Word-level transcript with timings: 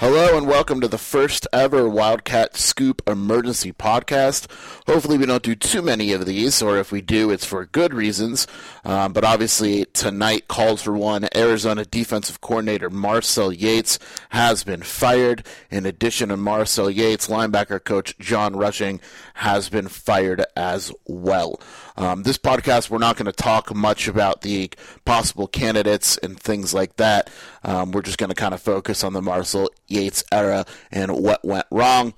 Hello 0.00 0.34
and 0.34 0.46
welcome 0.46 0.80
to 0.80 0.88
the 0.88 0.96
first 0.96 1.46
ever 1.52 1.86
Wildcat 1.86 2.56
Scoop 2.56 3.02
emergency 3.06 3.70
podcast. 3.70 4.50
Hopefully, 4.86 5.18
we 5.18 5.26
don't 5.26 5.42
do 5.42 5.54
too 5.54 5.82
many 5.82 6.14
of 6.14 6.24
these, 6.24 6.62
or 6.62 6.78
if 6.78 6.90
we 6.90 7.02
do, 7.02 7.30
it's 7.30 7.44
for 7.44 7.66
good 7.66 7.92
reasons. 7.92 8.46
Um, 8.82 9.12
but 9.12 9.24
obviously, 9.24 9.84
tonight 9.92 10.48
calls 10.48 10.80
for 10.80 10.94
one. 10.94 11.28
Arizona 11.36 11.84
defensive 11.84 12.40
coordinator 12.40 12.88
Marcel 12.88 13.52
Yates 13.52 13.98
has 14.30 14.64
been 14.64 14.80
fired. 14.80 15.44
In 15.70 15.84
addition 15.84 16.30
to 16.30 16.38
Marcel 16.38 16.88
Yates, 16.88 17.26
linebacker 17.26 17.84
coach 17.84 18.16
John 18.18 18.56
Rushing 18.56 19.02
has 19.34 19.68
been 19.68 19.88
fired 19.88 20.46
as 20.56 20.90
well. 21.04 21.60
Um, 22.00 22.22
this 22.22 22.38
podcast, 22.38 22.88
we're 22.88 22.96
not 22.96 23.18
going 23.18 23.26
to 23.26 23.32
talk 23.32 23.74
much 23.74 24.08
about 24.08 24.40
the 24.40 24.70
possible 25.04 25.46
candidates 25.46 26.16
and 26.16 26.40
things 26.40 26.72
like 26.72 26.96
that. 26.96 27.28
Um, 27.62 27.92
we're 27.92 28.00
just 28.00 28.16
going 28.16 28.30
to 28.30 28.34
kind 28.34 28.54
of 28.54 28.62
focus 28.62 29.04
on 29.04 29.12
the 29.12 29.20
Marcel 29.20 29.68
Yates 29.86 30.24
era 30.32 30.64
and 30.90 31.14
what 31.22 31.44
went 31.44 31.66
wrong. 31.70 32.14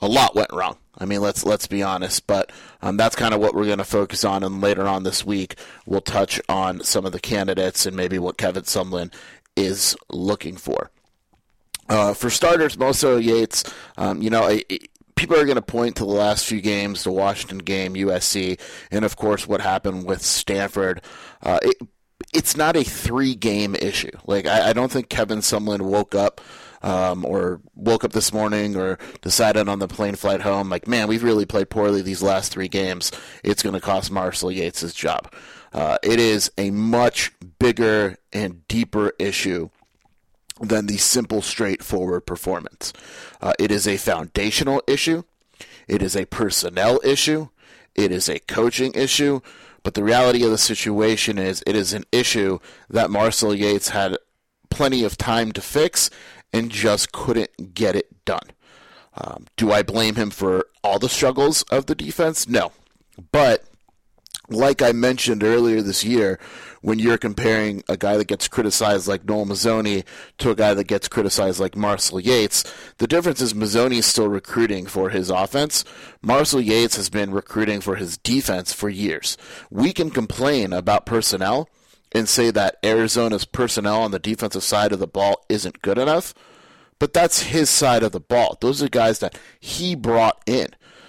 A 0.00 0.08
lot 0.08 0.34
went 0.34 0.50
wrong. 0.54 0.78
I 0.96 1.04
mean, 1.04 1.20
let's 1.20 1.44
let's 1.44 1.66
be 1.66 1.82
honest, 1.82 2.26
but 2.26 2.50
um, 2.80 2.96
that's 2.96 3.14
kind 3.14 3.34
of 3.34 3.40
what 3.40 3.54
we're 3.54 3.66
going 3.66 3.76
to 3.76 3.84
focus 3.84 4.24
on. 4.24 4.42
And 4.42 4.62
later 4.62 4.86
on 4.88 5.02
this 5.02 5.22
week, 5.26 5.56
we'll 5.84 6.00
touch 6.00 6.40
on 6.48 6.82
some 6.82 7.04
of 7.04 7.12
the 7.12 7.20
candidates 7.20 7.84
and 7.84 7.94
maybe 7.94 8.18
what 8.18 8.38
Kevin 8.38 8.62
Sumlin 8.62 9.12
is 9.54 9.94
looking 10.08 10.56
for. 10.56 10.90
Uh, 11.90 12.14
for 12.14 12.30
starters, 12.30 12.78
Marcel 12.78 13.20
Yates, 13.20 13.64
um, 13.98 14.22
you 14.22 14.30
know, 14.30 14.46
it, 14.46 14.88
people 15.16 15.36
are 15.36 15.44
going 15.44 15.56
to 15.56 15.62
point 15.62 15.96
to 15.96 16.04
the 16.04 16.10
last 16.10 16.46
few 16.46 16.60
games, 16.60 17.02
the 17.02 17.10
Washington 17.10 17.58
game, 17.58 17.94
USC, 17.94 18.60
and 18.90 19.04
of 19.04 19.16
course 19.16 19.48
what 19.48 19.60
happened 19.60 20.06
with 20.06 20.22
Stanford. 20.22 21.02
Uh, 21.42 21.58
it, 21.62 21.76
it's 22.32 22.56
not 22.56 22.76
a 22.76 22.84
three 22.84 23.34
game 23.34 23.74
issue. 23.74 24.10
Like 24.26 24.46
I, 24.46 24.70
I, 24.70 24.72
don't 24.72 24.90
think 24.90 25.08
Kevin 25.08 25.38
Sumlin 25.38 25.82
woke 25.82 26.14
up 26.14 26.40
um, 26.82 27.24
or 27.24 27.60
woke 27.74 28.04
up 28.04 28.12
this 28.12 28.32
morning 28.32 28.76
or 28.76 28.98
decided 29.22 29.68
on 29.68 29.78
the 29.78 29.88
plane 29.88 30.14
flight 30.14 30.42
home 30.42 30.68
like, 30.68 30.86
man, 30.86 31.08
we've 31.08 31.22
really 31.22 31.46
played 31.46 31.70
poorly 31.70 32.02
these 32.02 32.22
last 32.22 32.52
three 32.52 32.68
games. 32.68 33.10
It's 33.42 33.62
going 33.62 33.74
to 33.74 33.80
cost 33.80 34.10
Marcel 34.10 34.50
Yates 34.50 34.80
his 34.80 34.94
job. 34.94 35.32
Uh, 35.72 35.98
it 36.02 36.20
is 36.20 36.50
a 36.56 36.70
much 36.70 37.32
bigger 37.58 38.16
and 38.32 38.66
deeper 38.68 39.12
issue 39.18 39.68
than 40.60 40.86
the 40.86 40.96
simple, 40.96 41.42
straightforward 41.42 42.26
performance. 42.26 42.92
Uh, 43.40 43.52
it 43.58 43.70
is 43.70 43.86
a 43.86 43.96
foundational 43.96 44.82
issue. 44.86 45.22
It 45.86 46.02
is 46.02 46.16
a 46.16 46.26
personnel 46.26 47.00
issue. 47.04 47.48
It 47.94 48.10
is 48.10 48.28
a 48.28 48.40
coaching 48.40 48.92
issue. 48.94 49.40
But 49.82 49.94
the 49.94 50.04
reality 50.04 50.42
of 50.44 50.50
the 50.50 50.58
situation 50.58 51.38
is 51.38 51.62
it 51.66 51.76
is 51.76 51.92
an 51.92 52.04
issue 52.10 52.58
that 52.90 53.10
Marcel 53.10 53.54
Yates 53.54 53.90
had 53.90 54.16
plenty 54.70 55.04
of 55.04 55.16
time 55.16 55.52
to 55.52 55.60
fix 55.60 56.10
and 56.52 56.70
just 56.70 57.12
couldn't 57.12 57.74
get 57.74 57.94
it 57.94 58.24
done. 58.24 58.50
Um, 59.14 59.46
do 59.56 59.72
I 59.72 59.82
blame 59.82 60.16
him 60.16 60.30
for 60.30 60.66
all 60.82 60.98
the 60.98 61.08
struggles 61.08 61.62
of 61.64 61.86
the 61.86 61.94
defense? 61.94 62.48
No. 62.48 62.72
But 63.32 63.64
like 64.48 64.82
I 64.82 64.92
mentioned 64.92 65.42
earlier 65.42 65.82
this 65.82 66.04
year, 66.04 66.38
when 66.82 66.98
you're 66.98 67.18
comparing 67.18 67.82
a 67.88 67.96
guy 67.96 68.16
that 68.16 68.28
gets 68.28 68.46
criticized 68.46 69.08
like 69.08 69.24
Noel 69.24 69.46
Mazzone 69.46 70.04
to 70.38 70.50
a 70.50 70.54
guy 70.54 70.72
that 70.74 70.86
gets 70.86 71.08
criticized 71.08 71.58
like 71.58 71.76
Marcel 71.76 72.20
Yates, 72.20 72.64
the 72.98 73.08
difference 73.08 73.40
is 73.40 73.54
Mazzone 73.54 73.96
is 73.96 74.06
still 74.06 74.28
recruiting 74.28 74.86
for 74.86 75.10
his 75.10 75.30
offense. 75.30 75.84
Marcel 76.22 76.60
Yates 76.60 76.96
has 76.96 77.10
been 77.10 77.32
recruiting 77.32 77.80
for 77.80 77.96
his 77.96 78.18
defense 78.18 78.72
for 78.72 78.88
years. 78.88 79.36
We 79.70 79.92
can 79.92 80.10
complain 80.10 80.72
about 80.72 81.06
personnel 81.06 81.68
and 82.12 82.28
say 82.28 82.50
that 82.52 82.80
Arizona's 82.82 83.44
personnel 83.44 84.02
on 84.02 84.10
the 84.10 84.18
defensive 84.18 84.62
side 84.62 84.92
of 84.92 85.00
the 85.00 85.06
ball 85.06 85.44
isn't 85.48 85.82
good 85.82 85.98
enough, 85.98 86.34
but 86.98 87.12
that's 87.12 87.42
his 87.42 87.68
side 87.68 88.02
of 88.02 88.12
the 88.12 88.20
ball. 88.20 88.56
Those 88.60 88.82
are 88.82 88.88
guys 88.88 89.18
that 89.18 89.38
he 89.58 89.94
brought 89.94 90.40
in. 90.46 90.68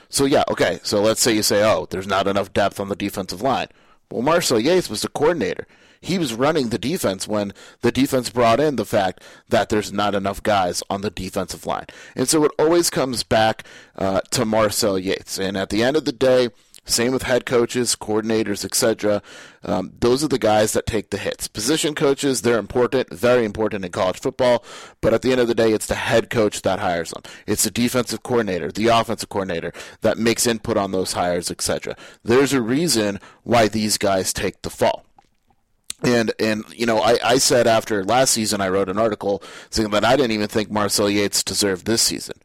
So 0.09 0.25
yeah, 0.25 0.43
okay. 0.49 0.79
So 0.83 1.01
let's 1.01 1.21
say 1.21 1.33
you 1.33 1.43
say, 1.43 1.63
oh, 1.63 1.87
there's 1.89 2.07
not 2.07 2.27
enough 2.27 2.53
depth 2.53 2.79
on 2.79 2.89
the 2.89 2.95
defensive 2.95 3.41
line. 3.41 3.67
Well, 4.09 4.21
Marcel 4.21 4.59
Yates 4.59 4.89
was 4.89 5.01
the 5.01 5.09
coordinator. 5.09 5.67
He 5.99 6.17
was 6.17 6.33
running 6.33 6.69
the 6.69 6.77
defense 6.77 7.27
when 7.27 7.53
the 7.81 7.91
defense 7.91 8.29
brought 8.29 8.59
in 8.59 8.75
the 8.75 8.85
fact 8.85 9.23
that 9.49 9.69
there's 9.69 9.91
not 9.91 10.15
enough 10.15 10.43
guys 10.43 10.83
on 10.89 11.01
the 11.01 11.09
defensive 11.09 11.65
line. 11.65 11.85
And 12.15 12.29
so 12.29 12.43
it 12.45 12.51
always 12.59 12.89
comes 12.89 13.23
back 13.23 13.63
uh, 13.95 14.21
to 14.31 14.45
Marcel 14.45 14.99
Yates. 14.99 15.39
And 15.39 15.57
at 15.57 15.69
the 15.69 15.83
end 15.83 15.97
of 15.97 16.05
the 16.05 16.11
day, 16.11 16.49
same 16.87 17.11
with 17.11 17.23
head 17.23 17.45
coaches, 17.45 17.95
coordinators, 17.95 18.63
etc. 18.65 19.21
Um, 19.63 19.91
those 19.99 20.23
are 20.23 20.27
the 20.27 20.39
guys 20.39 20.73
that 20.73 20.85
take 20.85 21.09
the 21.09 21.17
hits. 21.17 21.47
Position 21.47 21.93
coaches, 21.93 22.41
they're 22.41 22.57
important, 22.57 23.13
very 23.13 23.45
important 23.45 23.85
in 23.85 23.91
college 23.91 24.19
football. 24.19 24.63
But 25.01 25.13
at 25.13 25.21
the 25.21 25.31
end 25.31 25.41
of 25.41 25.47
the 25.47 25.55
day, 25.55 25.73
it's 25.73 25.85
the 25.85 25.95
head 25.95 26.29
coach 26.29 26.61
that 26.61 26.79
hires 26.79 27.11
them. 27.11 27.23
It's 27.45 27.63
the 27.63 27.71
defensive 27.71 28.23
coordinator, 28.23 28.71
the 28.71 28.87
offensive 28.87 29.29
coordinator 29.29 29.73
that 30.01 30.17
makes 30.17 30.47
input 30.47 30.77
on 30.77 30.91
those 30.91 31.13
hires, 31.13 31.51
etc. 31.51 31.95
There's 32.23 32.53
a 32.53 32.61
reason 32.61 33.19
why 33.43 33.67
these 33.67 33.97
guys 33.97 34.33
take 34.33 34.61
the 34.61 34.69
fall. 34.69 35.03
And 36.03 36.31
and 36.39 36.63
you 36.75 36.85
know, 36.85 36.99
I, 36.99 37.17
I 37.23 37.37
said 37.39 37.65
after 37.65 38.03
last 38.03 38.31
season 38.31 38.61
I 38.61 38.69
wrote 38.69 38.87
an 38.87 38.99
article 38.99 39.41
saying 39.71 39.89
that 39.89 40.05
I 40.05 40.15
didn't 40.15 40.31
even 40.31 40.47
think 40.47 40.69
Marcel 40.69 41.09
Yates 41.09 41.43
deserved 41.43 41.85
this 41.85 42.03
season. 42.03 42.35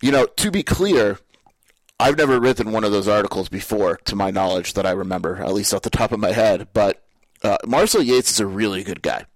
You 0.00 0.12
know, 0.12 0.26
to 0.26 0.50
be 0.50 0.62
clear, 0.62 1.18
I've 2.02 2.18
never 2.18 2.40
written 2.40 2.72
one 2.72 2.82
of 2.82 2.90
those 2.90 3.06
articles 3.06 3.48
before, 3.48 3.96
to 4.06 4.16
my 4.16 4.32
knowledge, 4.32 4.74
that 4.74 4.84
I 4.84 4.90
remember, 4.90 5.36
at 5.36 5.54
least 5.54 5.72
off 5.72 5.82
the 5.82 5.88
top 5.90 6.10
of 6.10 6.18
my 6.18 6.32
head. 6.32 6.66
But 6.72 7.00
uh, 7.44 7.58
Marcel 7.64 8.02
Yates 8.02 8.32
is 8.32 8.40
a 8.40 8.46
really 8.46 8.82
good 8.82 9.02
guy. 9.02 9.26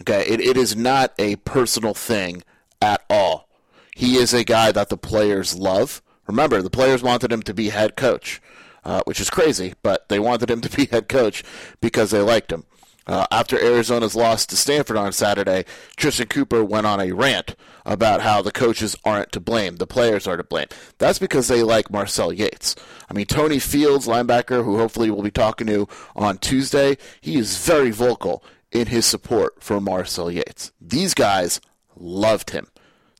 Okay, 0.00 0.26
it, 0.26 0.40
it 0.40 0.56
is 0.56 0.74
not 0.74 1.12
a 1.18 1.36
personal 1.36 1.92
thing 1.92 2.42
at 2.80 3.04
all. 3.10 3.50
He 3.94 4.16
is 4.16 4.32
a 4.32 4.44
guy 4.44 4.72
that 4.72 4.88
the 4.88 4.96
players 4.96 5.54
love. 5.56 6.00
Remember, 6.26 6.62
the 6.62 6.70
players 6.70 7.02
wanted 7.02 7.30
him 7.30 7.42
to 7.42 7.52
be 7.52 7.68
head 7.68 7.96
coach, 7.96 8.40
uh, 8.82 9.02
which 9.04 9.20
is 9.20 9.28
crazy, 9.28 9.74
but 9.82 10.08
they 10.08 10.18
wanted 10.18 10.50
him 10.50 10.62
to 10.62 10.74
be 10.74 10.86
head 10.90 11.10
coach 11.10 11.44
because 11.82 12.12
they 12.12 12.22
liked 12.22 12.50
him. 12.50 12.64
Uh, 13.06 13.26
after 13.30 13.60
Arizona's 13.62 14.16
loss 14.16 14.46
to 14.46 14.56
Stanford 14.56 14.96
on 14.96 15.12
Saturday, 15.12 15.64
Tristan 15.96 16.26
Cooper 16.26 16.64
went 16.64 16.86
on 16.86 17.00
a 17.00 17.12
rant 17.12 17.54
about 17.84 18.20
how 18.20 18.42
the 18.42 18.50
coaches 18.50 18.96
aren't 19.04 19.30
to 19.32 19.40
blame, 19.40 19.76
the 19.76 19.86
players 19.86 20.26
are 20.26 20.36
to 20.36 20.42
blame. 20.42 20.66
That's 20.98 21.20
because 21.20 21.46
they 21.46 21.62
like 21.62 21.90
Marcel 21.90 22.32
Yates. 22.32 22.74
I 23.08 23.14
mean, 23.14 23.26
Tony 23.26 23.60
Fields, 23.60 24.08
linebacker, 24.08 24.64
who 24.64 24.78
hopefully 24.78 25.10
we'll 25.10 25.22
be 25.22 25.30
talking 25.30 25.68
to 25.68 25.86
on 26.16 26.38
Tuesday, 26.38 26.96
he 27.20 27.36
is 27.36 27.64
very 27.64 27.92
vocal 27.92 28.42
in 28.72 28.88
his 28.88 29.06
support 29.06 29.62
for 29.62 29.80
Marcel 29.80 30.30
Yates. 30.30 30.72
These 30.80 31.14
guys 31.14 31.60
loved 31.94 32.50
him. 32.50 32.66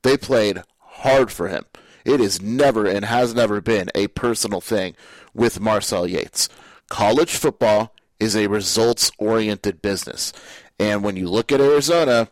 They 0.02 0.16
played 0.16 0.62
hard 0.80 1.30
for 1.30 1.48
him. 1.48 1.64
It 2.04 2.20
is 2.20 2.42
never 2.42 2.86
and 2.86 3.04
has 3.04 3.34
never 3.34 3.60
been 3.60 3.90
a 3.94 4.08
personal 4.08 4.60
thing 4.60 4.94
with 5.34 5.60
Marcel 5.60 6.06
Yates. 6.06 6.48
College 6.88 7.34
football 7.34 7.92
is 8.18 8.36
a 8.36 8.46
results 8.46 9.10
oriented 9.18 9.82
business. 9.82 10.32
And 10.78 11.02
when 11.02 11.16
you 11.16 11.28
look 11.28 11.52
at 11.52 11.60
Arizona, 11.60 12.28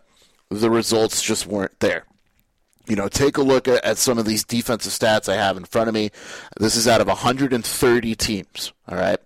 the 0.51 0.71
results 0.71 1.23
just 1.23 1.47
weren't 1.47 1.79
there. 1.81 2.05
You 2.87 2.97
know, 2.97 3.09
take 3.09 3.39
a 3.39 3.43
look 3.43 3.67
at, 3.67 3.83
at, 3.83 3.97
some 3.97 4.19
of 4.19 4.27
these 4.27 4.45
defensive 4.45 4.93
stats 4.93 5.29
I 5.29 5.37
have 5.37 5.57
in 5.57 5.65
front 5.65 5.89
of 5.89 5.95
me. 5.95 6.11
This 6.61 6.77
is 6.77 6.87
out 6.87 7.01
of 7.01 7.07
130 7.07 8.15
teams. 8.15 8.73
All 8.87 8.99
right. 8.99 9.19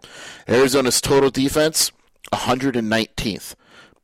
Arizona's 0.48 1.00
total 1.00 1.30
defense, 1.30 1.90
119th. 2.32 3.54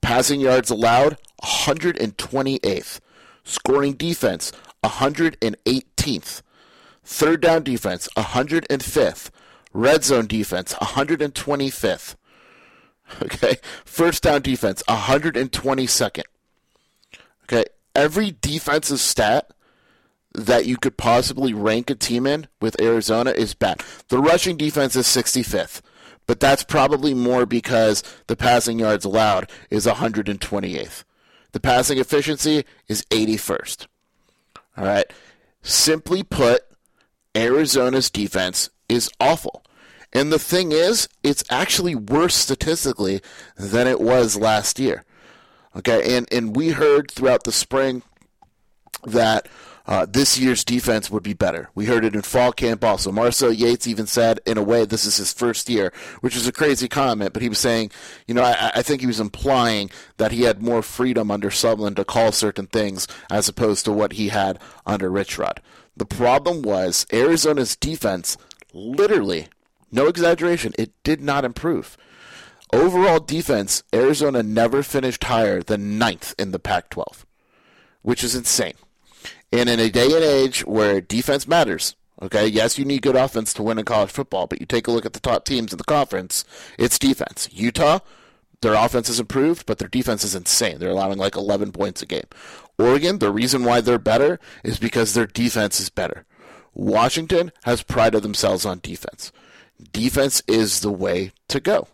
Passing 0.00 0.40
yards 0.40 0.70
allowed, 0.70 1.18
128th. 1.42 3.00
Scoring 3.44 3.92
defense, 3.92 4.52
118th. 4.82 6.42
Third 7.04 7.40
down 7.40 7.62
defense, 7.62 8.08
105th. 8.16 9.30
Red 9.72 10.04
zone 10.04 10.26
defense, 10.26 10.74
125th. 10.74 12.16
Okay. 13.22 13.58
First 13.84 14.22
down 14.22 14.42
defense, 14.42 14.82
122nd. 14.88 16.22
Okay. 17.44 17.64
Every 17.94 18.36
defensive 18.40 18.98
stat 18.98 19.50
that 20.32 20.66
you 20.66 20.76
could 20.76 20.96
possibly 20.96 21.54
rank 21.54 21.90
a 21.90 21.94
team 21.94 22.26
in 22.26 22.48
with 22.60 22.80
Arizona 22.80 23.30
is 23.30 23.54
bad. 23.54 23.82
The 24.08 24.18
rushing 24.18 24.56
defense 24.56 24.96
is 24.96 25.06
65th, 25.06 25.80
but 26.26 26.40
that's 26.40 26.64
probably 26.64 27.14
more 27.14 27.46
because 27.46 28.02
the 28.26 28.36
passing 28.36 28.80
yards 28.80 29.04
allowed 29.04 29.48
is 29.70 29.86
128th. 29.86 31.04
The 31.52 31.60
passing 31.60 31.98
efficiency 31.98 32.64
is 32.88 33.04
81st. 33.10 33.86
All 34.76 34.84
right. 34.84 35.06
Simply 35.62 36.24
put, 36.24 36.62
Arizona's 37.36 38.10
defense 38.10 38.70
is 38.88 39.08
awful. 39.20 39.64
And 40.14 40.32
the 40.32 40.38
thing 40.38 40.70
is, 40.72 41.08
it's 41.22 41.44
actually 41.50 41.96
worse 41.96 42.36
statistically 42.36 43.20
than 43.56 43.88
it 43.88 44.00
was 44.00 44.36
last 44.36 44.78
year. 44.78 45.04
Okay, 45.76 46.16
and, 46.16 46.28
and 46.32 46.54
we 46.54 46.70
heard 46.70 47.10
throughout 47.10 47.42
the 47.42 47.50
spring 47.50 48.02
that 49.02 49.48
uh, 49.86 50.06
this 50.08 50.38
year's 50.38 50.64
defense 50.64 51.10
would 51.10 51.22
be 51.22 51.34
better. 51.34 51.68
We 51.74 51.86
heard 51.86 52.04
it 52.04 52.14
in 52.14 52.22
fall 52.22 52.52
camp 52.52 52.82
also. 52.84 53.12
Marcel 53.12 53.52
Yates 53.52 53.86
even 53.86 54.06
said, 54.06 54.40
in 54.46 54.56
a 54.56 54.62
way, 54.62 54.84
this 54.84 55.04
is 55.04 55.16
his 55.18 55.32
first 55.32 55.68
year, 55.68 55.92
which 56.20 56.36
is 56.36 56.46
a 56.46 56.52
crazy 56.52 56.88
comment, 56.88 57.32
but 57.32 57.42
he 57.42 57.48
was 57.48 57.58
saying, 57.58 57.90
you 58.26 58.34
know, 58.34 58.42
I, 58.42 58.72
I 58.76 58.82
think 58.82 59.00
he 59.00 59.06
was 59.06 59.20
implying 59.20 59.90
that 60.16 60.32
he 60.32 60.42
had 60.42 60.62
more 60.62 60.80
freedom 60.80 61.30
under 61.30 61.50
Sumlin 61.50 61.96
to 61.96 62.04
call 62.04 62.32
certain 62.32 62.66
things 62.66 63.06
as 63.28 63.48
opposed 63.48 63.84
to 63.84 63.92
what 63.92 64.14
he 64.14 64.28
had 64.28 64.58
under 64.86 65.10
Rich 65.10 65.38
Rod. 65.38 65.60
The 65.96 66.06
problem 66.06 66.62
was 66.62 67.06
Arizona's 67.12 67.76
defense, 67.76 68.38
literally, 68.72 69.48
no 69.94 70.06
exaggeration, 70.06 70.72
it 70.78 70.92
did 71.02 71.20
not 71.20 71.44
improve. 71.44 71.96
Overall 72.72 73.20
defense, 73.20 73.84
Arizona 73.94 74.42
never 74.42 74.82
finished 74.82 75.24
higher 75.24 75.62
than 75.62 75.98
ninth 75.98 76.34
in 76.38 76.50
the 76.50 76.58
Pac 76.58 76.90
12, 76.90 77.24
which 78.02 78.24
is 78.24 78.34
insane. 78.34 78.74
And 79.52 79.68
in 79.68 79.78
a 79.78 79.90
day 79.90 80.06
and 80.06 80.24
age 80.24 80.66
where 80.66 81.00
defense 81.00 81.46
matters, 81.46 81.94
okay, 82.20 82.46
yes, 82.46 82.76
you 82.76 82.84
need 82.84 83.02
good 83.02 83.14
offense 83.14 83.54
to 83.54 83.62
win 83.62 83.78
in 83.78 83.84
college 83.84 84.10
football, 84.10 84.48
but 84.48 84.58
you 84.58 84.66
take 84.66 84.88
a 84.88 84.90
look 84.90 85.06
at 85.06 85.12
the 85.12 85.20
top 85.20 85.44
teams 85.44 85.72
in 85.72 85.78
the 85.78 85.84
conference, 85.84 86.44
it's 86.76 86.98
defense. 86.98 87.48
Utah, 87.52 88.00
their 88.60 88.74
offense 88.74 89.06
has 89.06 89.20
improved, 89.20 89.66
but 89.66 89.78
their 89.78 89.88
defense 89.88 90.24
is 90.24 90.34
insane. 90.34 90.78
They're 90.78 90.90
allowing 90.90 91.18
like 91.18 91.36
11 91.36 91.70
points 91.70 92.02
a 92.02 92.06
game. 92.06 92.26
Oregon, 92.78 93.20
the 93.20 93.30
reason 93.30 93.62
why 93.62 93.80
they're 93.80 93.98
better 93.98 94.40
is 94.64 94.78
because 94.78 95.14
their 95.14 95.26
defense 95.26 95.78
is 95.78 95.90
better. 95.90 96.24
Washington 96.72 97.52
has 97.62 97.84
prided 97.84 98.24
themselves 98.24 98.66
on 98.66 98.80
defense. 98.82 99.30
Defense 99.92 100.42
is 100.46 100.80
the 100.80 100.92
way 100.92 101.32
to 101.48 101.60
go. 101.60 101.88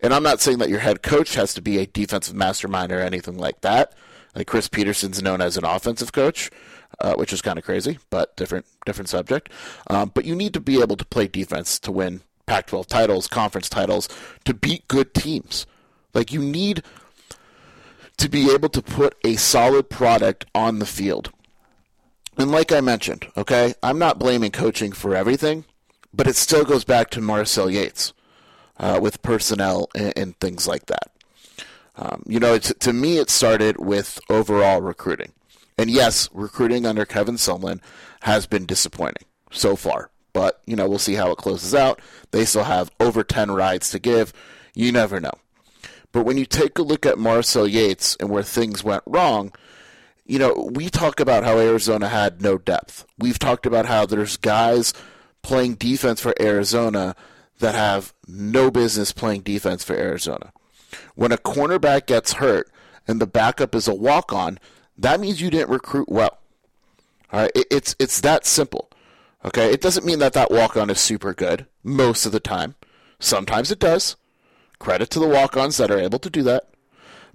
And 0.00 0.14
I'm 0.14 0.22
not 0.22 0.40
saying 0.40 0.58
that 0.58 0.70
your 0.70 0.78
head 0.80 1.02
coach 1.02 1.34
has 1.34 1.52
to 1.54 1.62
be 1.62 1.78
a 1.78 1.86
defensive 1.86 2.34
mastermind 2.34 2.90
or 2.92 3.00
anything 3.00 3.36
like 3.36 3.60
that. 3.60 3.92
Like 4.34 4.46
Chris 4.46 4.68
Petersen's 4.68 5.22
known 5.22 5.40
as 5.40 5.56
an 5.56 5.64
offensive 5.64 6.12
coach, 6.12 6.50
uh, 7.00 7.14
which 7.14 7.32
is 7.32 7.42
kind 7.42 7.58
of 7.58 7.64
crazy, 7.64 7.98
but 8.08 8.36
different 8.36 8.66
different 8.86 9.08
subject. 9.08 9.50
Um, 9.88 10.12
but 10.14 10.24
you 10.24 10.34
need 10.34 10.54
to 10.54 10.60
be 10.60 10.80
able 10.80 10.96
to 10.96 11.04
play 11.04 11.26
defense 11.26 11.78
to 11.80 11.92
win 11.92 12.22
Pac-12 12.46 12.86
titles, 12.86 13.26
conference 13.26 13.68
titles, 13.68 14.08
to 14.44 14.54
beat 14.54 14.88
good 14.88 15.14
teams. 15.14 15.66
Like 16.14 16.32
you 16.32 16.40
need 16.40 16.82
to 18.16 18.28
be 18.28 18.52
able 18.52 18.68
to 18.68 18.82
put 18.82 19.16
a 19.24 19.36
solid 19.36 19.88
product 19.88 20.46
on 20.54 20.78
the 20.78 20.86
field. 20.86 21.32
And 22.36 22.50
like 22.50 22.72
I 22.72 22.80
mentioned, 22.80 23.26
okay, 23.36 23.74
I'm 23.82 23.98
not 23.98 24.18
blaming 24.18 24.50
coaching 24.50 24.92
for 24.92 25.14
everything, 25.14 25.64
but 26.12 26.26
it 26.26 26.36
still 26.36 26.64
goes 26.64 26.84
back 26.84 27.10
to 27.10 27.20
Marcel 27.20 27.70
Yates 27.70 28.12
uh, 28.78 28.98
with 29.00 29.22
personnel 29.22 29.88
and, 29.94 30.12
and, 30.16 30.40
things 30.40 30.66
like 30.66 30.86
that. 30.86 31.12
Um, 31.96 32.22
you 32.26 32.40
know, 32.40 32.58
to 32.58 32.92
me, 32.92 33.18
it 33.18 33.30
started 33.30 33.78
with 33.78 34.18
overall 34.30 34.80
recruiting. 34.80 35.32
And 35.76 35.90
yes, 35.90 36.28
recruiting 36.32 36.86
under 36.86 37.04
Kevin 37.04 37.36
Sumlin 37.36 37.80
has 38.22 38.46
been 38.46 38.66
disappointing 38.66 39.26
so 39.50 39.76
far. 39.76 40.10
But, 40.32 40.60
you 40.66 40.76
know, 40.76 40.88
we'll 40.88 40.98
see 40.98 41.14
how 41.14 41.30
it 41.30 41.38
closes 41.38 41.74
out. 41.74 42.00
They 42.30 42.44
still 42.44 42.64
have 42.64 42.90
over 43.00 43.22
10 43.22 43.50
rides 43.50 43.90
to 43.90 43.98
give. 43.98 44.32
You 44.74 44.92
never 44.92 45.20
know. 45.20 45.32
But 46.12 46.24
when 46.24 46.38
you 46.38 46.46
take 46.46 46.78
a 46.78 46.82
look 46.82 47.06
at 47.06 47.18
Marcel 47.18 47.66
Yates 47.66 48.16
and 48.16 48.30
where 48.30 48.42
things 48.42 48.82
went 48.82 49.02
wrong, 49.06 49.52
you 50.24 50.38
know, 50.38 50.70
we 50.72 50.88
talk 50.88 51.20
about 51.20 51.44
how 51.44 51.58
Arizona 51.58 52.08
had 52.08 52.40
no 52.40 52.58
depth. 52.58 53.04
We've 53.18 53.38
talked 53.38 53.66
about 53.66 53.86
how 53.86 54.06
there's 54.06 54.36
guys 54.36 54.94
playing 55.42 55.74
defense 55.74 56.20
for 56.20 56.34
Arizona 56.40 57.14
that 57.58 57.74
have 57.74 58.12
no 58.26 58.70
business 58.70 59.12
playing 59.12 59.42
defense 59.42 59.84
for 59.84 59.94
Arizona. 59.94 60.52
When 61.14 61.32
a 61.32 61.38
cornerback 61.38 62.06
gets 62.06 62.34
hurt 62.34 62.70
and 63.06 63.20
the 63.20 63.26
backup 63.26 63.74
is 63.74 63.88
a 63.88 63.94
walk 63.94 64.32
on, 64.32 64.58
that 64.96 65.20
means 65.20 65.40
you 65.40 65.50
didn't 65.50 65.70
recruit 65.70 66.08
well. 66.08 66.38
All 67.32 67.42
right, 67.42 67.52
it's 67.54 67.94
it's 67.98 68.20
that 68.22 68.44
simple. 68.44 68.90
Okay, 69.44 69.72
it 69.72 69.80
doesn't 69.80 70.04
mean 70.04 70.18
that 70.18 70.32
that 70.34 70.50
walk 70.50 70.76
on 70.76 70.90
is 70.90 71.00
super 71.00 71.32
good 71.32 71.66
most 71.82 72.26
of 72.26 72.32
the 72.32 72.40
time. 72.40 72.74
Sometimes 73.18 73.70
it 73.70 73.78
does. 73.78 74.16
Credit 74.78 75.08
to 75.10 75.18
the 75.18 75.28
walk 75.28 75.56
ons 75.56 75.76
that 75.76 75.90
are 75.90 75.98
able 75.98 76.18
to 76.18 76.30
do 76.30 76.42
that. 76.42 76.68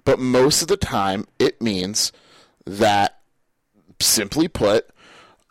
But 0.04 0.18
most 0.18 0.62
of 0.62 0.68
the 0.68 0.76
time, 0.76 1.26
it 1.38 1.60
means 1.60 2.12
that, 2.64 3.18
simply 4.00 4.46
put, 4.48 4.88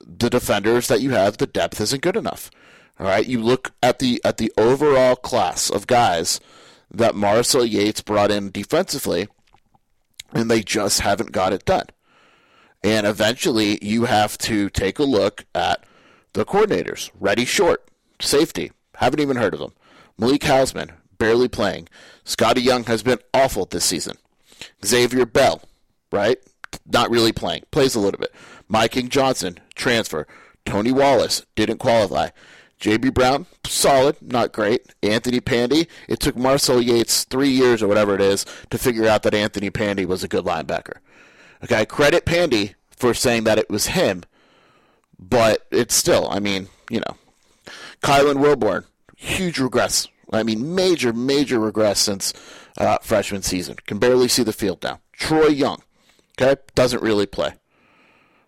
the 0.06 0.30
defenders 0.30 0.88
that 0.88 1.02
you 1.02 1.12
have, 1.12 1.38
the 1.38 1.48
depth 1.48 1.82
isn't 1.82 2.02
good 2.02 2.18
enough. 2.18 2.52
All 3.00 3.08
right, 3.08 3.26
you 3.26 3.42
look 3.42 3.74
at 3.84 4.00
the 4.00 4.22
at 4.24 4.38
the 4.38 4.52
overall 4.58 5.16
class 5.16 5.70
of 5.70 5.88
guys 5.88 6.40
that 6.90 7.16
Marcel 7.16 7.66
Yates 7.66 8.02
brought 8.02 8.32
in 8.32 8.52
defensively, 8.52 9.28
and 10.34 10.50
they 10.50 10.62
just 10.62 11.02
haven't 11.02 11.32
got 11.32 11.52
it 11.54 11.66
done. 11.66 11.88
And 12.84 13.06
eventually, 13.06 13.80
you 13.82 14.06
have 14.06 14.38
to 14.40 14.70
take 14.70 15.00
a 15.00 15.04
look 15.04 15.46
at 15.54 15.84
the 16.34 16.46
coordinators. 16.46 17.10
Ready 17.20 17.44
Short, 17.44 17.84
safety. 18.22 18.72
Haven't 18.96 19.20
even 19.20 19.38
heard 19.38 19.54
of 19.54 19.60
him. 19.60 19.74
Malik 20.18 20.42
Hausman, 20.42 20.92
barely 21.18 21.50
playing. 21.50 21.90
Scotty 22.24 22.62
Young 22.62 22.86
has 22.86 23.04
been 23.04 23.20
awful 23.34 23.66
this 23.66 23.84
season. 23.84 24.18
Xavier 24.86 25.26
Bell, 25.26 25.62
right? 26.12 26.38
Not 26.86 27.10
really 27.10 27.32
playing. 27.34 27.64
Plays 27.72 27.96
a 27.96 28.00
little 28.00 28.20
bit. 28.20 28.34
Mike 28.70 28.92
King 28.92 29.10
Johnson, 29.10 29.60
transfer. 29.86 30.26
Tony 30.66 30.92
Wallace, 30.92 31.46
didn't 31.54 31.78
qualify. 31.78 32.30
JB 32.82 33.14
Brown, 33.14 33.46
solid, 33.68 34.18
not 34.20 34.52
great. 34.52 34.96
Anthony 35.04 35.40
Pandy, 35.40 35.88
it 36.08 36.20
took 36.20 36.36
Marcel 36.36 36.82
Yates 36.82 37.24
three 37.24 37.50
years 37.50 37.84
or 37.84 37.88
whatever 37.88 38.16
it 38.16 38.22
is 38.22 38.48
to 38.72 38.80
figure 38.80 39.08
out 39.08 39.22
that 39.22 39.36
Anthony 39.36 39.70
Pandy 39.70 40.04
was 40.04 40.24
a 40.24 40.28
good 40.28 40.44
linebacker. 40.44 40.98
Okay, 41.64 41.86
credit 41.86 42.26
Pandy 42.26 42.74
for 42.90 43.14
saying 43.14 43.44
that 43.44 43.60
it 43.60 43.70
was 43.70 43.88
him, 43.88 44.24
but 45.20 45.68
it's 45.70 45.94
still, 45.94 46.28
I 46.32 46.40
mean, 46.40 46.68
you 46.90 47.02
know. 47.02 47.16
Kylan 48.02 48.38
Wilborn, 48.38 48.86
huge 49.16 49.60
regress. 49.60 50.08
I 50.34 50.42
mean, 50.42 50.74
major, 50.74 51.14
major 51.14 51.60
regress 51.60 52.00
since 52.00 52.34
uh, 52.80 52.98
freshman 53.04 53.44
season. 53.44 53.76
Can 53.86 54.00
barely 54.00 54.30
see 54.30 54.44
the 54.44 54.52
field 54.52 54.82
now. 54.82 55.00
Troy 55.14 55.48
Young, 55.48 55.84
okay, 56.42 56.60
doesn't 56.74 57.04
really 57.04 57.28
play. 57.28 57.54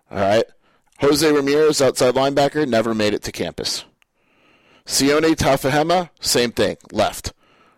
All 0.09 0.17
right. 0.17 0.45
Jose 0.99 1.31
Ramirez, 1.31 1.81
outside 1.81 2.15
linebacker, 2.15 2.67
never 2.67 2.93
made 2.95 3.13
it 3.13 3.23
to 3.23 3.31
campus. 3.31 3.85
Sione 4.85 5.35
Tafahema, 5.35 6.09
same 6.19 6.51
thing, 6.51 6.77
left. 6.91 7.33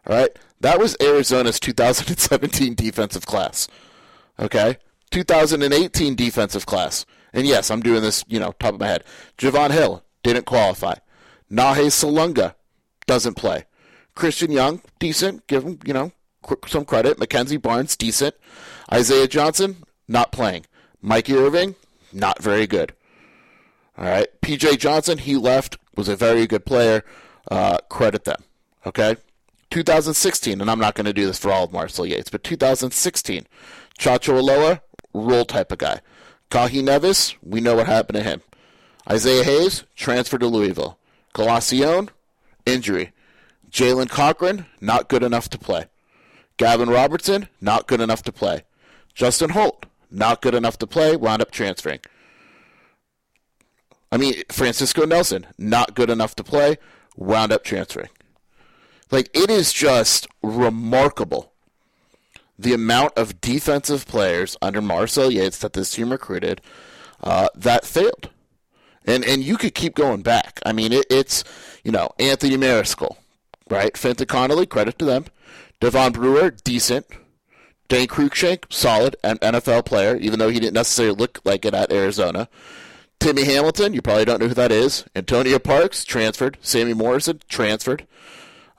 All 0.07 0.15
right. 0.15 0.29
That 0.61 0.79
was 0.79 0.95
Arizona's 1.01 1.59
2017 1.61 2.75
defensive 2.75 3.25
class. 3.25 3.67
Okay. 4.39 4.77
2018 5.11 6.15
defensive 6.15 6.65
class. 6.65 7.05
And 7.33 7.45
yes, 7.47 7.69
I'm 7.71 7.81
doing 7.81 8.01
this, 8.01 8.23
you 8.27 8.39
know, 8.39 8.53
top 8.59 8.75
of 8.75 8.79
my 8.79 8.87
head. 8.87 9.03
Javon 9.37 9.71
Hill 9.71 10.03
didn't 10.23 10.45
qualify. 10.45 10.95
Nahe 11.51 11.87
Salunga 11.87 12.55
doesn't 13.07 13.35
play. 13.35 13.65
Christian 14.15 14.51
Young, 14.51 14.81
decent. 14.99 15.47
Give 15.47 15.63
him, 15.63 15.79
you 15.85 15.93
know, 15.93 16.11
some 16.67 16.85
credit. 16.85 17.19
Mackenzie 17.19 17.57
Barnes, 17.57 17.95
decent. 17.95 18.35
Isaiah 18.91 19.27
Johnson, 19.27 19.83
not 20.07 20.31
playing. 20.31 20.65
Mikey 21.01 21.35
Irving, 21.35 21.75
not 22.11 22.41
very 22.41 22.67
good. 22.67 22.93
All 23.99 24.05
right. 24.05 24.27
PJ 24.41 24.79
Johnson, 24.79 25.17
he 25.17 25.35
left, 25.35 25.77
was 25.95 26.07
a 26.07 26.15
very 26.15 26.47
good 26.47 26.65
player. 26.65 27.03
Uh, 27.51 27.77
credit 27.89 28.23
them. 28.23 28.43
Okay. 28.85 29.17
2016, 29.69 30.61
and 30.61 30.71
I'm 30.71 30.79
not 30.79 30.95
going 30.95 31.05
to 31.05 31.13
do 31.13 31.27
this 31.27 31.37
for 31.37 31.51
all 31.51 31.65
of 31.65 31.73
Marcel 31.73 32.05
Yates, 32.05 32.29
but 32.29 32.43
2016, 32.43 33.45
Chacho 33.99 34.41
Ulloa, 34.41 34.81
role 35.13 35.45
type 35.45 35.71
of 35.71 35.77
guy. 35.77 35.99
Kahi 36.49 36.83
Nevis, 36.83 37.35
we 37.43 37.61
know 37.61 37.75
what 37.75 37.85
happened 37.85 38.17
to 38.17 38.23
him. 38.23 38.41
Isaiah 39.07 39.43
Hayes, 39.43 39.83
transferred 39.95 40.41
to 40.41 40.47
Louisville. 40.47 40.97
Colacion, 41.33 42.09
injury. 42.65 43.11
Jalen 43.69 44.09
Cochran, 44.09 44.65
not 44.81 45.09
good 45.09 45.21
enough 45.21 45.49
to 45.49 45.59
play. 45.59 45.85
Gavin 46.57 46.89
Robertson, 46.89 47.47
not 47.61 47.85
good 47.85 48.01
enough 48.01 48.23
to 48.23 48.31
play. 48.31 48.63
Justin 49.13 49.51
Holt, 49.51 49.85
not 50.09 50.41
good 50.41 50.55
enough 50.55 50.77
to 50.79 50.87
play, 50.87 51.15
wound 51.15 51.41
up 51.41 51.51
transferring. 51.51 51.99
I 54.11 54.17
mean, 54.17 54.35
Francisco 54.51 55.05
Nelson, 55.05 55.47
not 55.57 55.95
good 55.95 56.09
enough 56.09 56.35
to 56.35 56.43
play, 56.43 56.77
wound 57.15 57.51
up 57.51 57.63
transferring. 57.63 58.09
Like, 59.11 59.29
it 59.33 59.49
is 59.49 59.73
just 59.73 60.27
remarkable 60.41 61.51
the 62.57 62.73
amount 62.73 63.13
of 63.17 63.39
defensive 63.39 64.05
players 64.05 64.57
under 64.61 64.81
Marcel 64.81 65.31
Yates 65.31 65.57
that 65.59 65.73
this 65.73 65.91
team 65.91 66.11
recruited 66.11 66.61
uh, 67.23 67.47
that 67.55 67.85
failed. 67.85 68.29
And 69.05 69.25
and 69.25 69.43
you 69.43 69.57
could 69.57 69.73
keep 69.73 69.95
going 69.95 70.21
back. 70.21 70.59
I 70.65 70.73
mean, 70.73 70.91
it, 70.91 71.05
it's, 71.09 71.43
you 71.83 71.91
know, 71.91 72.11
Anthony 72.19 72.57
Mariscal, 72.57 73.15
right? 73.69 73.95
Fintan 73.97 74.27
Connolly, 74.27 74.65
credit 74.65 74.99
to 74.99 75.05
them. 75.05 75.25
Devon 75.79 76.11
Brewer, 76.11 76.51
decent. 76.51 77.07
Dane 77.87 78.07
Cruikshank, 78.07 78.65
solid 78.71 79.15
NFL 79.23 79.85
player, 79.85 80.15
even 80.17 80.37
though 80.37 80.49
he 80.49 80.59
didn't 80.59 80.75
necessarily 80.75 81.15
look 81.15 81.39
like 81.43 81.65
it 81.65 81.73
at 81.73 81.91
Arizona. 81.91 82.47
Timmy 83.19 83.43
Hamilton, 83.43 83.93
you 83.93 84.01
probably 84.01 84.25
don't 84.25 84.39
know 84.39 84.47
who 84.47 84.53
that 84.53 84.71
is. 84.71 85.05
Antonio 85.15 85.59
Parks, 85.59 86.05
transferred. 86.05 86.57
Sammy 86.61 86.93
Morrison, 86.93 87.41
transferred. 87.49 88.07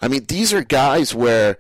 I 0.01 0.09
mean, 0.09 0.25
these 0.27 0.53
are 0.53 0.65
guys 0.65 1.15
where 1.15 1.59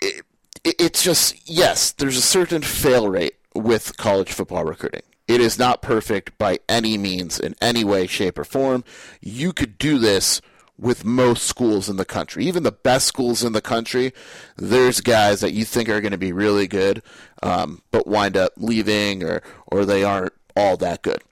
it, 0.00 0.24
it's 0.64 1.02
just, 1.02 1.48
yes, 1.48 1.92
there's 1.92 2.16
a 2.16 2.22
certain 2.22 2.62
fail 2.62 3.08
rate 3.08 3.34
with 3.54 3.96
college 3.96 4.32
football 4.32 4.64
recruiting. 4.64 5.02
It 5.28 5.40
is 5.40 5.58
not 5.58 5.82
perfect 5.82 6.36
by 6.38 6.58
any 6.68 6.98
means, 6.98 7.38
in 7.38 7.54
any 7.60 7.84
way, 7.84 8.08
shape, 8.08 8.36
or 8.36 8.44
form. 8.44 8.82
You 9.20 9.52
could 9.52 9.78
do 9.78 9.98
this 9.98 10.40
with 10.76 11.04
most 11.04 11.44
schools 11.44 11.88
in 11.88 11.96
the 11.96 12.04
country. 12.04 12.46
Even 12.46 12.64
the 12.64 12.72
best 12.72 13.06
schools 13.06 13.44
in 13.44 13.52
the 13.52 13.60
country, 13.60 14.12
there's 14.56 15.00
guys 15.00 15.40
that 15.40 15.52
you 15.52 15.64
think 15.64 15.88
are 15.88 16.00
going 16.00 16.10
to 16.10 16.18
be 16.18 16.32
really 16.32 16.66
good, 16.66 17.02
um, 17.44 17.82
but 17.92 18.08
wind 18.08 18.36
up 18.36 18.52
leaving 18.56 19.22
or, 19.22 19.42
or 19.66 19.84
they 19.84 20.02
aren't 20.02 20.32
all 20.56 20.76
that 20.78 21.02
good. 21.02 21.22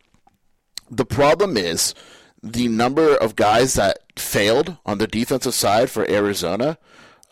The 0.91 1.05
problem 1.05 1.57
is 1.57 1.95
the 2.43 2.69
number 2.69 3.15
of 3.17 3.37
guys 3.37 3.75
that 3.75 3.99
failed 4.17 4.77
on 4.87 4.99
the 4.99 5.07
defensive 5.07 5.55
side 5.55 5.91
for 5.91 6.09
Arizona 6.09 6.79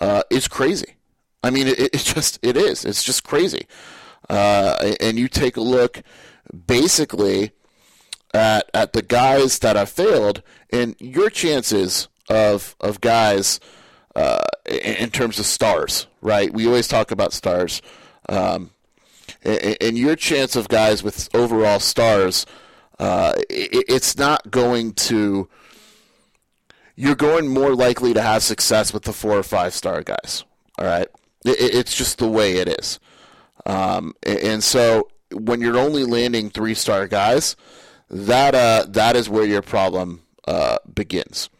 uh, 0.01 0.23
is 0.31 0.49
crazy. 0.49 0.97
I 1.43 1.51
mean, 1.51 1.69
it, 1.69 1.79
it 1.79 1.93
just 2.15 2.39
it 2.43 2.57
is. 2.57 2.85
It's 2.85 3.05
just 3.05 3.25
crazy. 3.25 3.67
Uh, 4.29 4.93
and 5.01 5.19
you 5.19 5.29
take 5.29 5.57
a 5.57 5.61
look, 5.61 6.03
basically, 6.67 7.53
at 8.35 8.69
at 8.75 8.93
the 8.93 9.03
guys 9.03 9.59
that 9.61 9.77
have 9.77 9.89
failed, 9.89 10.43
and 10.71 10.97
your 10.99 11.31
chances 11.31 12.09
of 12.29 12.75
of 12.81 13.01
guys 13.01 13.61
uh, 14.17 14.43
in, 14.67 15.11
terms 15.11 15.39
of 15.39 15.47
stars, 15.47 16.07
right? 16.23 16.53
We 16.53 16.67
always 16.67 16.89
talk 16.89 17.11
about 17.11 17.33
stars, 17.33 17.83
um, 18.29 18.71
and, 19.47 19.99
your 19.99 20.17
chance 20.17 20.57
of 20.57 20.69
guys 20.69 21.03
with 21.03 21.29
overall 21.35 21.81
stars, 21.81 22.47
uh, 22.99 23.35
it's 23.49 24.17
not 24.17 24.51
going 24.51 24.93
to. 24.93 25.49
You're 26.99 27.15
going 27.15 27.49
more 27.49 27.75
likely 27.75 28.15
to 28.15 28.23
have 28.23 28.43
success 28.43 28.95
with 28.95 29.03
the 29.03 29.13
four 29.13 29.39
or 29.39 29.43
five 29.43 29.75
star 29.75 30.03
guys. 30.03 30.45
All 30.79 30.87
right, 30.87 31.09
it's 31.45 31.95
just 31.95 32.19
the 32.19 32.29
way 32.29 32.57
it 32.57 32.69
is. 32.69 32.99
Um, 33.67 34.15
and 34.23 34.63
so 34.63 35.09
when 35.33 35.61
you're 35.61 35.79
only 35.79 36.05
landing 36.05 36.51
three 36.51 36.75
star 36.75 37.07
guys, 37.07 37.57
that 38.09 38.55
uh, 38.55 38.87
that 38.89 39.17
is 39.17 39.29
where 39.29 39.45
your 39.45 39.63
problem 39.63 40.23
uh, 40.47 40.79
begins. 40.93 41.51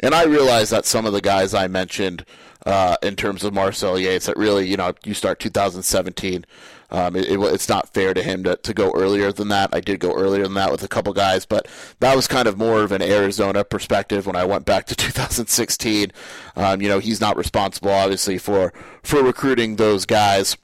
And 0.00 0.14
I 0.14 0.24
realize 0.24 0.70
that 0.70 0.86
some 0.86 1.06
of 1.06 1.12
the 1.12 1.20
guys 1.20 1.54
I 1.54 1.66
mentioned 1.66 2.24
uh, 2.66 2.96
in 3.02 3.16
terms 3.16 3.44
of 3.44 3.52
Marcel 3.54 3.98
Yates, 3.98 4.26
that 4.26 4.36
really, 4.36 4.68
you 4.68 4.76
know, 4.76 4.92
you 5.04 5.14
start 5.14 5.40
2017. 5.40 6.44
Um, 6.90 7.16
it, 7.16 7.26
it, 7.26 7.38
it's 7.38 7.68
not 7.68 7.92
fair 7.92 8.14
to 8.14 8.22
him 8.22 8.44
to, 8.44 8.56
to 8.56 8.72
go 8.72 8.92
earlier 8.94 9.30
than 9.30 9.48
that. 9.48 9.70
I 9.74 9.80
did 9.80 10.00
go 10.00 10.14
earlier 10.14 10.44
than 10.44 10.54
that 10.54 10.72
with 10.72 10.82
a 10.82 10.88
couple 10.88 11.12
guys, 11.12 11.44
but 11.44 11.68
that 12.00 12.16
was 12.16 12.26
kind 12.26 12.48
of 12.48 12.56
more 12.56 12.82
of 12.82 12.92
an 12.92 13.02
Arizona 13.02 13.62
perspective 13.62 14.26
when 14.26 14.36
I 14.36 14.44
went 14.44 14.64
back 14.64 14.86
to 14.86 14.94
2016. 14.96 16.12
Um, 16.56 16.80
you 16.80 16.88
know, 16.88 16.98
he's 16.98 17.20
not 17.20 17.36
responsible, 17.36 17.90
obviously, 17.90 18.38
for 18.38 18.72
for 19.02 19.22
recruiting 19.22 19.76
those 19.76 20.06
guys 20.06 20.56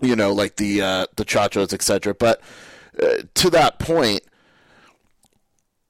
you 0.00 0.16
know, 0.16 0.32
like 0.32 0.56
the 0.56 0.82
uh, 0.82 1.06
the 1.16 1.24
Chachos, 1.24 1.72
etc. 1.72 2.14
But 2.14 2.40
uh, 3.02 3.22
to 3.34 3.50
that 3.50 3.78
point, 3.78 4.20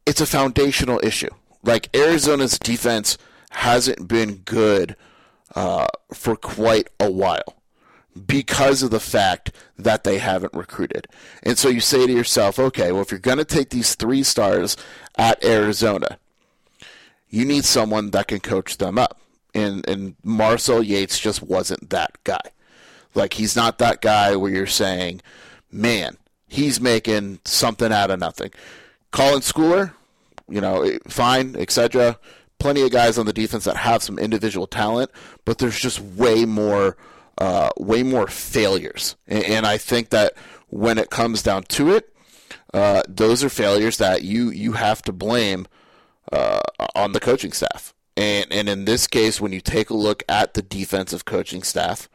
it's 0.07 0.21
a 0.21 0.26
foundational 0.26 1.00
issue. 1.02 1.31
Like 1.62 1.95
Arizona's 1.95 2.59
defense 2.59 3.19
hasn't 3.50 4.07
been 4.07 4.37
good 4.37 4.97
uh, 5.55 5.88
for 6.12 6.37
quite 6.37 6.88
a 7.00 7.11
while 7.11 7.56
because 8.25 8.83
of 8.83 8.91
the 8.91 9.01
fact 9.01 9.53
that 9.79 10.05
they 10.05 10.19
haven't 10.19 10.55
recruited. 10.55 11.07
And 11.43 11.59
so 11.59 11.69
you 11.69 11.81
say 11.81 12.07
to 12.07 12.13
yourself, 12.13 12.59
okay, 12.59 12.93
well, 12.93 13.03
if 13.03 13.11
you're 13.11 13.21
going 13.21 13.39
to 13.39 13.45
take 13.45 13.71
these 13.71 13.95
three 13.95 14.23
stars 14.23 14.77
at 15.17 15.45
Arizona, 15.45 16.19
you 17.29 17.45
need 17.45 17.65
someone 17.65 18.11
that 18.13 18.29
can 18.29 18.41
coach 18.41 18.79
them 18.79 18.99
up. 18.99 19.21
And, 19.55 19.87
and 19.89 20.17
Marcel 20.23 20.83
Yates 20.83 21.19
just 21.19 21.43
wasn't 21.43 21.91
that 21.91 22.17
guy. 22.25 22.41
Like 23.15 23.35
he's 23.35 23.57
not 23.57 23.79
that 23.79 24.03
guy 24.03 24.37
where 24.37 24.53
you're 24.53 24.67
saying, 24.67 25.23
man, 25.73 26.19
he's 26.47 26.81
making 26.81 27.41
something 27.45 27.93
out 27.93 28.11
of 28.11 28.21
nothing. 28.21 28.51
Colin 29.11 29.41
Schooler, 29.41 29.95
you 30.49 30.61
know, 30.61 30.83
eh, 30.83 30.99
fine, 31.09 31.57
etc. 31.57 32.19
Plenty 32.59 32.83
of 32.83 32.91
guys 32.91 33.19
on 33.19 33.27
the 33.27 33.33
defense 33.33 33.65
that 33.65 33.77
have 33.79 34.03
some 34.03 34.19
individual 34.19 34.67
talent, 34.67 35.11
but 35.45 35.59
there's 35.59 35.79
just 35.79 36.01
way 36.01 36.45
more, 36.45 36.97
uh, 37.38 37.71
way 37.78 38.02
more 38.02 38.26
failures. 38.26 39.16
And, 39.26 39.45
and, 39.45 39.66
I 39.66 39.78
think 39.78 40.11
that 40.11 40.33
when 40.69 40.99
it 40.99 41.11
comes 41.11 41.43
down 41.43 41.64
to 41.64 41.93
it, 41.93 42.14
uh, 42.73 43.02
those 43.09 43.45
are 43.45 43.49
failures 43.49 43.99
that 43.99 44.23
you 44.23 44.50
you 44.50 44.73
have 44.73 45.02
to 45.02 45.12
blame 45.12 45.66
uh, 46.33 46.61
on 46.95 47.12
the 47.12 47.21
coaching 47.21 47.52
staff. 47.52 47.95
And 48.16 48.47
and 48.50 48.69
in 48.69 48.85
this 48.87 49.07
case, 49.07 49.40
when 49.40 49.52
you 49.52 49.61
take 49.61 49.90
a 49.90 49.95
look 49.95 50.23
at 50.28 50.55
the 50.55 50.62
defensive 50.62 51.25
coaching 51.25 51.62
staff, 51.62 52.09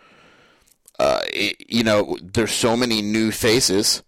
uh, 1.00 1.22
it, 1.26 1.56
you 1.68 1.84
know, 1.84 2.18
there's 2.22 2.52
so 2.52 2.76
many 2.76 3.02
new 3.02 3.32
faces 3.32 4.04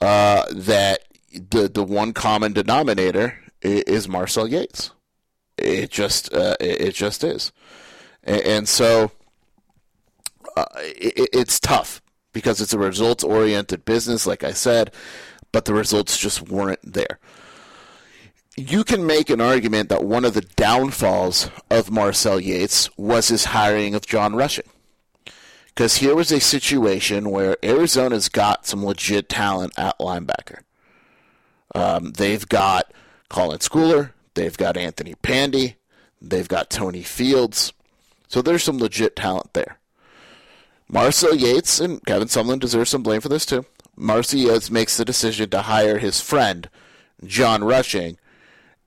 uh, 0.00 0.44
that 0.52 1.00
the 1.32 1.68
the 1.68 1.82
one 1.82 2.12
common 2.12 2.52
denominator 2.52 3.38
is 3.62 4.08
Marcel 4.08 4.48
Yates. 4.48 4.90
It 5.58 5.90
just 5.90 6.32
uh, 6.32 6.56
it, 6.60 6.94
just 6.94 7.24
is, 7.24 7.52
and, 8.22 8.42
and 8.42 8.68
so 8.68 9.10
it, 10.56 11.28
it's 11.32 11.60
tough 11.60 12.02
because 12.32 12.60
it's 12.60 12.72
a 12.72 12.78
results 12.78 13.24
oriented 13.24 13.84
business, 13.84 14.26
like 14.26 14.44
I 14.44 14.52
said, 14.52 14.92
but 15.52 15.64
the 15.64 15.74
results 15.74 16.18
just 16.18 16.48
weren't 16.50 16.80
there. 16.82 17.18
You 18.56 18.84
can 18.84 19.06
make 19.06 19.28
an 19.28 19.40
argument 19.40 19.90
that 19.90 20.04
one 20.04 20.24
of 20.24 20.34
the 20.34 20.46
downfalls 20.56 21.50
of 21.70 21.90
Marcel 21.90 22.40
Yates 22.40 22.88
was 22.96 23.28
his 23.28 23.46
hiring 23.46 23.94
of 23.94 24.06
John 24.06 24.34
Rushing 24.34 24.68
because 25.76 25.98
here 25.98 26.14
was 26.14 26.32
a 26.32 26.40
situation 26.40 27.30
where 27.30 27.58
Arizona's 27.62 28.30
got 28.30 28.66
some 28.66 28.84
legit 28.84 29.28
talent 29.28 29.74
at 29.76 29.98
linebacker. 29.98 30.60
Um, 31.74 32.12
they've 32.12 32.48
got 32.48 32.94
Colin 33.28 33.58
Schooler, 33.58 34.12
they've 34.32 34.56
got 34.56 34.78
Anthony 34.78 35.14
Pandy, 35.16 35.76
they've 36.20 36.48
got 36.48 36.70
Tony 36.70 37.02
Fields. 37.02 37.74
So 38.26 38.40
there's 38.40 38.62
some 38.62 38.78
legit 38.78 39.16
talent 39.16 39.52
there. 39.52 39.78
Marcel 40.88 41.34
Yates 41.34 41.80
and 41.80 42.04
Kevin 42.06 42.28
Sumlin 42.28 42.60
deserve 42.60 42.88
some 42.88 43.02
blame 43.02 43.20
for 43.20 43.28
this 43.28 43.46
too. 43.46 43.64
Marcel 43.96 44.38
Yates 44.38 44.70
makes 44.70 44.96
the 44.96 45.04
decision 45.04 45.50
to 45.50 45.62
hire 45.62 45.98
his 45.98 46.20
friend, 46.20 46.68
John 47.24 47.64
Rushing, 47.64 48.18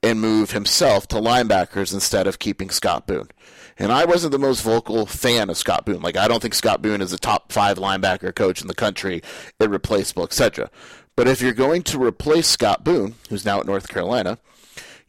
and 0.02 0.22
move 0.22 0.52
himself 0.52 1.08
to 1.10 1.18
linebackers 1.18 1.94
instead 1.94 2.26
of 2.26 2.40
keeping 2.40 2.70
Scott 2.70 3.06
Boone. 3.06 3.30
And 3.78 3.92
I 3.92 4.06
wasn't 4.06 4.32
the 4.32 4.40
most 4.40 4.62
vocal 4.62 5.06
fan 5.06 5.50
of 5.50 5.58
Scott 5.58 5.86
Boone. 5.86 6.02
Like 6.02 6.16
I 6.16 6.28
don't 6.28 6.42
think 6.42 6.54
Scott 6.54 6.82
Boone 6.82 7.02
is 7.02 7.12
a 7.12 7.18
top 7.18 7.52
five 7.52 7.78
linebacker 7.78 8.34
coach 8.34 8.62
in 8.62 8.68
the 8.68 8.76
country, 8.76 9.22
irreplaceable, 9.60 10.24
etc. 10.24 10.70
But 11.16 11.28
if 11.28 11.42
you're 11.42 11.54
going 11.54 11.84
to 11.84 12.02
replace 12.02 12.48
Scott 12.48 12.84
Boone, 12.84 13.16
who's 13.30 13.46
now 13.46 13.60
at 13.60 13.66
North 13.66 13.90
Carolina, 13.90 14.38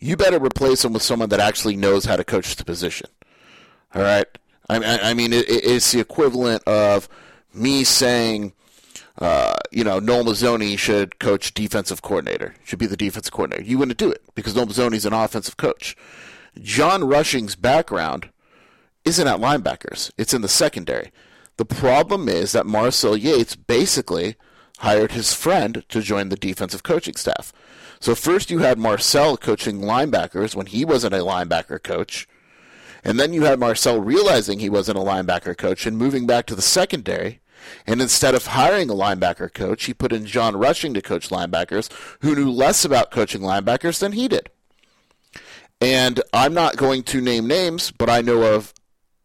you 0.00 0.16
better 0.16 0.38
replace 0.40 0.84
him 0.84 0.92
with 0.92 1.02
someone 1.02 1.28
that 1.28 1.40
actually 1.40 1.76
knows 1.76 2.06
how 2.06 2.16
to 2.16 2.24
coach 2.24 2.56
the 2.56 2.64
position. 2.64 3.08
All 3.94 4.02
right. 4.02 4.26
I, 4.78 5.10
I 5.10 5.14
mean, 5.14 5.32
it, 5.32 5.46
it's 5.48 5.92
the 5.92 6.00
equivalent 6.00 6.62
of 6.64 7.08
me 7.52 7.84
saying, 7.84 8.52
uh, 9.18 9.56
you 9.70 9.84
know, 9.84 9.98
Noel 9.98 10.24
Mazzone 10.24 10.78
should 10.78 11.18
coach 11.18 11.54
defensive 11.54 12.02
coordinator, 12.02 12.54
should 12.64 12.78
be 12.78 12.86
the 12.86 12.96
defensive 12.96 13.32
coordinator. 13.32 13.62
You 13.62 13.78
wouldn't 13.78 13.98
do 13.98 14.10
it 14.10 14.22
because 14.34 14.54
Noel 14.54 14.66
Mazzone's 14.66 15.06
an 15.06 15.12
offensive 15.12 15.56
coach. 15.56 15.96
John 16.60 17.04
Rushing's 17.04 17.56
background 17.56 18.30
isn't 19.04 19.26
at 19.26 19.40
linebackers, 19.40 20.10
it's 20.16 20.34
in 20.34 20.42
the 20.42 20.48
secondary. 20.48 21.12
The 21.56 21.64
problem 21.64 22.28
is 22.28 22.52
that 22.52 22.66
Marcel 22.66 23.16
Yates 23.16 23.56
basically 23.56 24.36
hired 24.78 25.12
his 25.12 25.34
friend 25.34 25.84
to 25.88 26.00
join 26.00 26.30
the 26.30 26.36
defensive 26.36 26.82
coaching 26.82 27.14
staff. 27.14 27.52
So 28.00 28.14
first 28.14 28.50
you 28.50 28.60
had 28.60 28.78
Marcel 28.78 29.36
coaching 29.36 29.80
linebackers 29.82 30.54
when 30.54 30.66
he 30.66 30.86
wasn't 30.86 31.14
a 31.14 31.18
linebacker 31.18 31.82
coach. 31.82 32.26
And 33.04 33.18
then 33.18 33.32
you 33.32 33.44
had 33.44 33.58
Marcel 33.58 34.00
realizing 34.00 34.58
he 34.58 34.70
wasn't 34.70 34.98
a 34.98 35.02
linebacker 35.02 35.56
coach 35.56 35.86
and 35.86 35.96
moving 35.96 36.26
back 36.26 36.46
to 36.46 36.54
the 36.54 36.62
secondary. 36.62 37.40
And 37.86 38.00
instead 38.00 38.34
of 38.34 38.46
hiring 38.46 38.90
a 38.90 38.94
linebacker 38.94 39.52
coach, 39.52 39.84
he 39.84 39.94
put 39.94 40.12
in 40.12 40.26
John 40.26 40.56
Rushing 40.56 40.94
to 40.94 41.02
coach 41.02 41.28
linebackers 41.28 41.90
who 42.20 42.34
knew 42.34 42.50
less 42.50 42.84
about 42.84 43.10
coaching 43.10 43.42
linebackers 43.42 44.00
than 44.00 44.12
he 44.12 44.28
did. 44.28 44.50
And 45.80 46.22
I'm 46.32 46.52
not 46.52 46.76
going 46.76 47.02
to 47.04 47.20
name 47.20 47.46
names, 47.46 47.90
but 47.90 48.10
I 48.10 48.20
know 48.20 48.54
of 48.54 48.74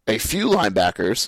a 0.08 0.18
few 0.18 0.50
linebackers 0.50 1.28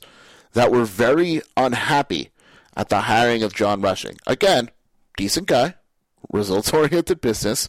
that 0.54 0.72
were 0.72 0.86
very 0.86 1.42
unhappy 1.58 2.30
at 2.75 2.89
the 2.89 3.01
hiring 3.01 3.44
of 3.44 3.54
John 3.54 3.82
Rushing. 3.82 4.18
Again, 4.25 4.70
decent 5.18 5.48
guy, 5.48 5.75
results 6.32 6.72
oriented 6.74 7.20
business, 7.20 7.68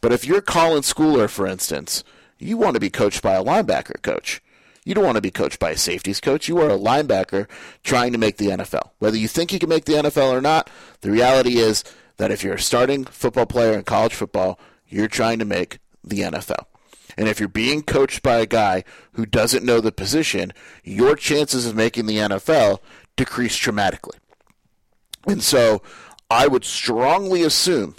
but 0.00 0.12
if 0.12 0.24
you're 0.24 0.40
Colin 0.40 0.82
Schooler, 0.82 1.28
for 1.28 1.46
instance, 1.46 2.04
you 2.40 2.56
want 2.56 2.74
to 2.74 2.80
be 2.80 2.90
coached 2.90 3.22
by 3.22 3.34
a 3.34 3.44
linebacker 3.44 4.00
coach. 4.02 4.42
You 4.84 4.94
don't 4.94 5.04
want 5.04 5.16
to 5.16 5.22
be 5.22 5.30
coached 5.30 5.58
by 5.58 5.70
a 5.70 5.76
safeties 5.76 6.20
coach. 6.20 6.48
You 6.48 6.58
are 6.58 6.70
a 6.70 6.78
linebacker 6.78 7.46
trying 7.84 8.12
to 8.12 8.18
make 8.18 8.38
the 8.38 8.48
NFL. 8.48 8.90
Whether 8.98 9.18
you 9.18 9.28
think 9.28 9.52
you 9.52 9.58
can 9.58 9.68
make 9.68 9.84
the 9.84 9.92
NFL 9.92 10.32
or 10.32 10.40
not, 10.40 10.70
the 11.02 11.10
reality 11.10 11.58
is 11.58 11.84
that 12.16 12.30
if 12.30 12.42
you're 12.42 12.54
a 12.54 12.60
starting 12.60 13.04
football 13.04 13.46
player 13.46 13.74
in 13.74 13.84
college 13.84 14.14
football, 14.14 14.58
you're 14.88 15.06
trying 15.06 15.38
to 15.38 15.44
make 15.44 15.78
the 16.02 16.20
NFL. 16.20 16.64
And 17.16 17.28
if 17.28 17.38
you're 17.38 17.48
being 17.48 17.82
coached 17.82 18.22
by 18.22 18.38
a 18.38 18.46
guy 18.46 18.84
who 19.12 19.26
doesn't 19.26 19.64
know 19.64 19.80
the 19.80 19.92
position, 19.92 20.52
your 20.82 21.16
chances 21.16 21.66
of 21.66 21.76
making 21.76 22.06
the 22.06 22.16
NFL 22.16 22.78
decrease 23.16 23.56
dramatically. 23.56 24.18
And 25.26 25.42
so 25.42 25.82
I 26.30 26.46
would 26.46 26.64
strongly 26.64 27.42
assume 27.42 27.96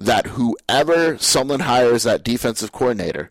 that 0.00 0.28
whoever 0.28 1.18
someone 1.18 1.60
hires 1.60 2.04
that 2.04 2.24
defensive 2.24 2.72
coordinator, 2.72 3.30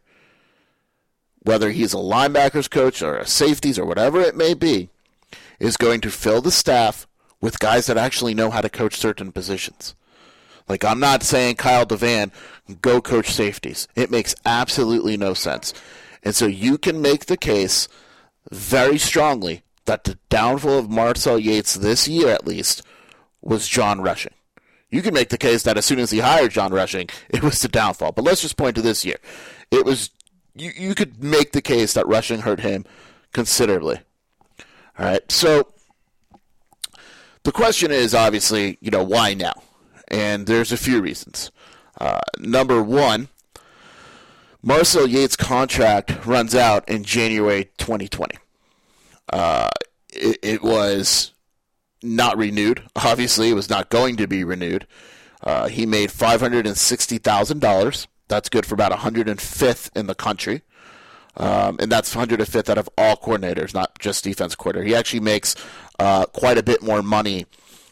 whether 1.40 1.72
he's 1.72 1.96
a 1.96 1.98
linebackers 1.98 2.70
coach 2.70 3.02
or 3.02 3.18
a 3.18 3.26
safeties 3.26 3.80
or 3.80 3.86
whatever 3.86 4.22
it 4.22 4.36
may 4.36 4.54
be, 4.54 4.90
is 5.60 5.78
going 5.78 6.00
to 6.02 6.12
fill 6.12 6.42
the 6.42 6.52
staff 6.52 7.08
with 7.42 7.60
guys 7.60 7.88
that 7.88 7.98
actually 7.98 8.36
know 8.36 8.52
how 8.52 8.62
to 8.62 8.70
coach 8.70 8.96
certain 8.96 9.32
positions. 9.32 9.96
Like 10.68 10.86
I'm 10.86 11.00
not 11.00 11.24
saying 11.24 11.56
Kyle 11.56 11.88
DeVan 11.88 12.32
go 12.82 13.02
coach 13.02 13.32
safeties. 13.32 13.88
It 13.96 14.12
makes 14.12 14.36
absolutely 14.46 15.18
no 15.18 15.34
sense. 15.34 15.74
And 16.22 16.36
so 16.36 16.46
you 16.46 16.78
can 16.78 17.02
make 17.02 17.26
the 17.26 17.38
case 17.38 17.88
very 18.52 19.00
strongly 19.00 19.64
that 19.86 20.04
the 20.04 20.20
downfall 20.30 20.78
of 20.78 20.90
Marcel 20.90 21.40
Yates 21.40 21.74
this 21.74 22.08
year 22.08 22.30
at 22.30 22.46
least 22.46 22.84
was 23.42 23.68
John 23.68 24.02
Rushing. 24.02 24.34
You 24.90 25.02
can 25.02 25.14
make 25.14 25.30
the 25.30 25.38
case 25.38 25.64
that 25.64 25.78
as 25.78 25.86
soon 25.86 26.00
as 26.00 26.12
he 26.12 26.20
hired 26.20 26.52
John 26.52 26.74
Rushing, 26.74 27.10
it 27.30 27.44
was 27.44 27.62
the 27.62 27.68
downfall. 27.68 28.14
But 28.14 28.24
let's 28.26 28.42
just 28.42 28.58
point 28.58 28.76
to 28.76 28.82
this 28.82 29.06
year. 29.06 29.18
It 29.72 29.86
was 29.86 30.10
you, 30.56 30.72
you 30.76 30.96
could 30.96 31.24
make 31.24 31.52
the 31.52 31.62
case 31.62 31.94
that 31.94 32.08
Rushing 32.08 32.42
hurt 32.42 32.60
him 32.60 32.86
considerably. 33.34 34.00
All 34.98 35.06
right. 35.06 35.32
So 35.32 35.72
the 37.44 37.52
question 37.52 37.92
is 37.92 38.14
obviously, 38.14 38.78
you 38.82 38.92
know, 38.92 39.04
why 39.04 39.34
now? 39.34 39.54
And 40.08 40.48
there's 40.48 40.72
a 40.72 40.78
few 40.78 41.02
reasons. 41.02 41.52
Uh, 42.00 42.22
number 42.40 42.82
one, 42.82 43.30
Marcel 44.62 45.08
Yates' 45.08 45.36
contract 45.36 46.26
runs 46.26 46.56
out 46.56 46.88
in 46.90 47.04
January 47.04 47.70
2020. 47.78 48.38
Uh, 49.32 49.70
it, 50.10 50.40
it, 50.42 50.64
was 50.64 51.32
not 52.02 52.38
renewed. 52.38 52.84
Obviously, 52.96 53.50
it 53.50 53.56
was 53.56 53.70
not 53.70 53.90
going 53.90 54.18
to 54.18 54.28
be 54.28 54.44
renewed. 54.44 54.88
Uh, 55.44 55.68
he 55.68 55.86
made 55.86 56.10
$560,000. 56.10 58.08
That's 58.28 58.50
good 58.50 58.66
for 58.66 58.76
about 58.76 58.92
105th 58.92 59.96
in 59.96 60.08
the 60.08 60.16
country. 60.16 60.62
Um, 61.38 61.78
and 61.80 61.92
that's 61.92 62.16
105th 62.16 62.70
out 62.70 62.78
of 62.78 62.90
all 62.98 63.16
coordinators, 63.16 63.74
not 63.74 63.98
just 64.00 64.24
defense 64.24 64.56
coordinator. 64.56 64.88
He 64.88 64.96
actually 64.96 65.22
makes 65.22 65.56
uh, 65.98 66.26
quite 66.26 66.58
a 66.58 66.64
bit 66.64 66.82
more 66.84 67.02
money 67.02 67.46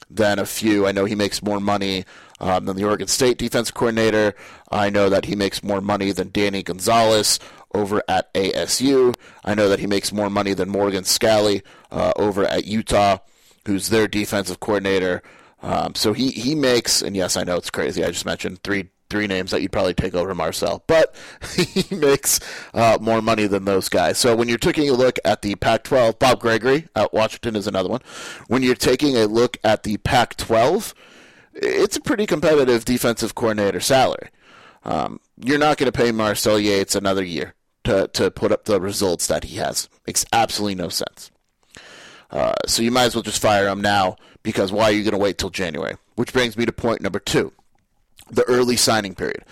than 0.09 0.39
a 0.39 0.45
few. 0.45 0.85
I 0.85 0.91
know 0.91 1.05
he 1.05 1.15
makes 1.15 1.41
more 1.41 1.59
money 1.59 2.05
um, 2.39 2.65
than 2.65 2.75
the 2.75 2.83
Oregon 2.83 3.07
State 3.07 3.37
defense 3.37 3.71
coordinator. 3.71 4.35
I 4.71 4.89
know 4.89 5.09
that 5.09 5.25
he 5.25 5.35
makes 5.35 5.63
more 5.63 5.81
money 5.81 6.11
than 6.11 6.31
Danny 6.31 6.63
Gonzales 6.63 7.39
over 7.73 8.03
at 8.07 8.33
ASU. 8.33 9.15
I 9.43 9.55
know 9.55 9.69
that 9.69 9.79
he 9.79 9.87
makes 9.87 10.11
more 10.11 10.29
money 10.29 10.53
than 10.53 10.69
Morgan 10.69 11.03
Scalley 11.03 11.61
uh, 11.91 12.13
over 12.15 12.45
at 12.45 12.65
Utah, 12.65 13.19
who's 13.67 13.89
their 13.89 14.07
defensive 14.07 14.59
coordinator. 14.59 15.21
Um, 15.61 15.93
so 15.93 16.13
he, 16.13 16.31
he 16.31 16.55
makes, 16.55 17.01
and 17.01 17.15
yes, 17.15 17.37
I 17.37 17.43
know 17.43 17.57
it's 17.57 17.69
crazy. 17.69 18.03
I 18.03 18.07
just 18.07 18.25
mentioned 18.25 18.63
three 18.63 18.89
three 19.09 19.27
names 19.27 19.51
that 19.51 19.61
you'd 19.61 19.71
probably 19.71 19.93
take 19.93 20.13
over 20.13 20.35
Marcel, 20.35 20.83
but 20.85 21.15
he 21.55 21.95
makes 21.95 22.41
uh, 22.73 22.97
more 22.99 23.21
money 23.21 23.47
than 23.47 23.63
those 23.63 23.87
guys. 23.87 24.17
So 24.17 24.35
when 24.35 24.49
you're 24.49 24.57
taking 24.57 24.89
a 24.89 24.93
look 24.93 25.17
at 25.23 25.43
the 25.43 25.55
Pac-12, 25.55 26.19
Bob 26.19 26.41
Gregory 26.41 26.89
at 26.93 27.13
Washington 27.13 27.55
is 27.55 27.67
another 27.67 27.87
one. 27.87 28.01
When 28.47 28.63
you're 28.63 28.75
taking 28.75 29.15
a 29.15 29.25
look 29.25 29.57
at 29.63 29.83
the 29.83 29.95
Pac-12, 29.95 30.93
it's 31.53 31.95
a 31.95 32.01
pretty 32.01 32.25
competitive 32.25 32.83
defensive 32.83 33.33
coordinator 33.33 33.79
salary. 33.79 34.27
Um, 34.83 35.21
you're 35.37 35.57
not 35.57 35.77
going 35.77 35.89
to 35.89 35.97
pay 35.97 36.11
Marcel 36.11 36.59
Yates 36.59 36.93
another 36.93 37.23
year 37.23 37.55
to, 37.85 38.09
to 38.09 38.29
put 38.29 38.51
up 38.51 38.65
the 38.65 38.81
results 38.81 39.27
that 39.27 39.45
he 39.45 39.55
has. 39.55 39.87
Makes 40.05 40.25
absolutely 40.33 40.75
no 40.75 40.89
sense. 40.89 41.31
Uh, 42.29 42.53
so 42.65 42.81
you 42.81 42.91
might 42.91 43.05
as 43.05 43.15
well 43.15 43.23
just 43.23 43.41
fire 43.41 43.67
him 43.67 43.81
now 43.81 44.17
because 44.43 44.71
why 44.71 44.85
are 44.85 44.91
you 44.91 45.03
going 45.03 45.13
to 45.13 45.17
wait 45.17 45.37
till 45.37 45.49
January? 45.49 45.95
Which 46.15 46.33
brings 46.33 46.57
me 46.57 46.65
to 46.65 46.71
point 46.71 47.01
number 47.01 47.19
two 47.19 47.53
the 48.29 48.43
early 48.43 48.75
signing 48.75 49.15
period. 49.15 49.45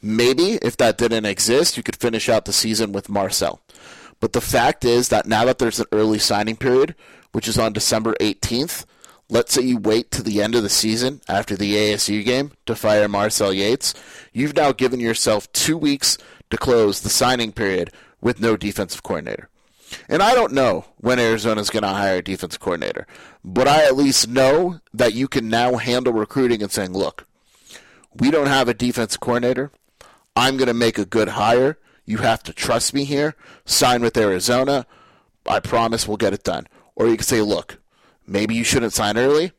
Maybe 0.00 0.54
if 0.54 0.76
that 0.78 0.98
didn't 0.98 1.26
exist, 1.26 1.76
you 1.76 1.82
could 1.82 1.96
finish 1.96 2.28
out 2.28 2.44
the 2.44 2.52
season 2.52 2.92
with 2.92 3.08
Marcel. 3.08 3.60
But 4.20 4.32
the 4.32 4.40
fact 4.40 4.84
is 4.84 5.08
that 5.08 5.26
now 5.26 5.44
that 5.44 5.58
there's 5.58 5.80
an 5.80 5.86
early 5.92 6.18
signing 6.18 6.56
period, 6.56 6.94
which 7.32 7.48
is 7.48 7.58
on 7.58 7.72
December 7.72 8.14
18th, 8.20 8.84
let's 9.28 9.52
say 9.52 9.62
you 9.62 9.78
wait 9.78 10.10
to 10.12 10.22
the 10.22 10.42
end 10.42 10.54
of 10.54 10.62
the 10.62 10.68
season 10.68 11.20
after 11.28 11.56
the 11.56 11.74
ASU 11.74 12.24
game 12.24 12.52
to 12.66 12.74
fire 12.74 13.08
Marcel 13.08 13.52
Yates, 13.52 13.94
you've 14.32 14.56
now 14.56 14.72
given 14.72 15.00
yourself 15.00 15.50
two 15.52 15.76
weeks 15.76 16.18
to 16.50 16.56
close 16.56 17.00
the 17.00 17.08
signing 17.08 17.52
period 17.52 17.90
with 18.20 18.40
no 18.40 18.56
defensive 18.56 19.02
coordinator. 19.02 19.48
And 20.08 20.22
I 20.22 20.34
don't 20.34 20.52
know 20.52 20.86
when 20.98 21.18
Arizona's 21.18 21.70
going 21.70 21.82
to 21.82 21.88
hire 21.88 22.16
a 22.16 22.22
defense 22.22 22.56
coordinator, 22.56 23.06
but 23.44 23.68
I 23.68 23.84
at 23.84 23.96
least 23.96 24.28
know 24.28 24.80
that 24.94 25.14
you 25.14 25.28
can 25.28 25.48
now 25.48 25.76
handle 25.76 26.12
recruiting 26.12 26.62
and 26.62 26.70
saying, 26.70 26.92
look, 26.92 27.26
we 28.14 28.30
don't 28.30 28.46
have 28.46 28.68
a 28.68 28.74
defense 28.74 29.16
coordinator. 29.16 29.70
I'm 30.36 30.56
going 30.56 30.68
to 30.68 30.74
make 30.74 30.98
a 30.98 31.04
good 31.04 31.30
hire. 31.30 31.78
You 32.04 32.18
have 32.18 32.42
to 32.44 32.52
trust 32.52 32.94
me 32.94 33.04
here. 33.04 33.34
Sign 33.64 34.02
with 34.02 34.16
Arizona. 34.16 34.86
I 35.46 35.60
promise 35.60 36.06
we'll 36.06 36.16
get 36.16 36.32
it 36.32 36.44
done. 36.44 36.66
Or 36.94 37.08
you 37.08 37.16
can 37.16 37.24
say, 37.24 37.40
look, 37.40 37.78
maybe 38.26 38.54
you 38.54 38.64
shouldn't 38.64 38.92
sign 38.92 39.16
early. 39.16 39.52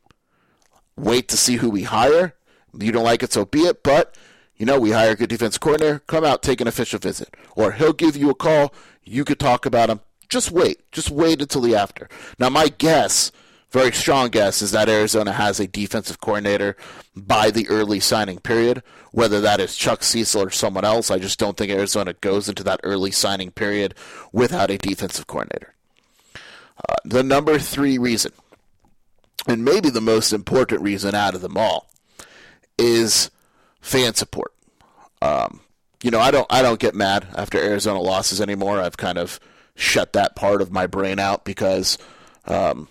Wait 0.96 1.28
to 1.28 1.36
see 1.36 1.56
who 1.56 1.70
we 1.70 1.82
hire. 1.84 2.34
You 2.78 2.92
don't 2.92 3.04
like 3.04 3.22
it, 3.22 3.32
so 3.32 3.44
be 3.44 3.60
it. 3.60 3.82
But, 3.82 4.16
you 4.56 4.66
know, 4.66 4.78
we 4.78 4.92
hire 4.92 5.12
a 5.12 5.16
good 5.16 5.28
defense 5.28 5.58
coordinator. 5.58 6.00
Come 6.00 6.24
out, 6.24 6.42
take 6.42 6.60
an 6.60 6.68
official 6.68 6.98
visit. 6.98 7.34
Or 7.56 7.72
he'll 7.72 7.92
give 7.92 8.16
you 8.16 8.30
a 8.30 8.34
call. 8.34 8.72
You 9.02 9.24
could 9.24 9.40
talk 9.40 9.66
about 9.66 9.90
him. 9.90 10.00
Just 10.34 10.50
wait. 10.50 10.90
Just 10.90 11.12
wait 11.12 11.40
until 11.40 11.60
the 11.60 11.76
after. 11.76 12.08
Now, 12.40 12.50
my 12.50 12.66
guess 12.66 13.30
very 13.70 13.92
strong 13.92 14.30
guess 14.30 14.62
is 14.62 14.72
that 14.72 14.88
Arizona 14.88 15.30
has 15.30 15.60
a 15.60 15.68
defensive 15.68 16.20
coordinator 16.20 16.76
by 17.14 17.52
the 17.52 17.68
early 17.68 18.00
signing 18.00 18.40
period, 18.40 18.82
whether 19.12 19.40
that 19.40 19.60
is 19.60 19.76
Chuck 19.76 20.02
Cecil 20.02 20.42
or 20.42 20.50
someone 20.50 20.84
else. 20.84 21.08
I 21.08 21.20
just 21.20 21.38
don't 21.38 21.56
think 21.56 21.70
Arizona 21.70 22.14
goes 22.14 22.48
into 22.48 22.64
that 22.64 22.80
early 22.82 23.12
signing 23.12 23.52
period 23.52 23.94
without 24.32 24.70
a 24.72 24.76
defensive 24.76 25.28
coordinator. 25.28 25.72
Uh, 26.34 26.96
the 27.04 27.22
number 27.22 27.60
three 27.60 27.96
reason, 27.96 28.32
and 29.46 29.64
maybe 29.64 29.88
the 29.88 30.00
most 30.00 30.32
important 30.32 30.82
reason 30.82 31.14
out 31.14 31.36
of 31.36 31.42
them 31.42 31.56
all, 31.56 31.88
is 32.76 33.30
fan 33.80 34.14
support. 34.14 34.52
Um, 35.22 35.60
you 36.02 36.10
know, 36.10 36.18
I 36.18 36.32
don't 36.32 36.46
I 36.50 36.60
don't 36.60 36.80
get 36.80 36.96
mad 36.96 37.28
after 37.36 37.58
Arizona 37.58 38.00
losses 38.00 38.40
anymore. 38.40 38.80
I've 38.80 38.96
kind 38.96 39.16
of 39.16 39.38
shut 39.76 40.12
that 40.12 40.36
part 40.36 40.62
of 40.62 40.70
my 40.70 40.86
brain 40.86 41.18
out 41.18 41.44
because 41.44 41.98
um, 42.46 42.88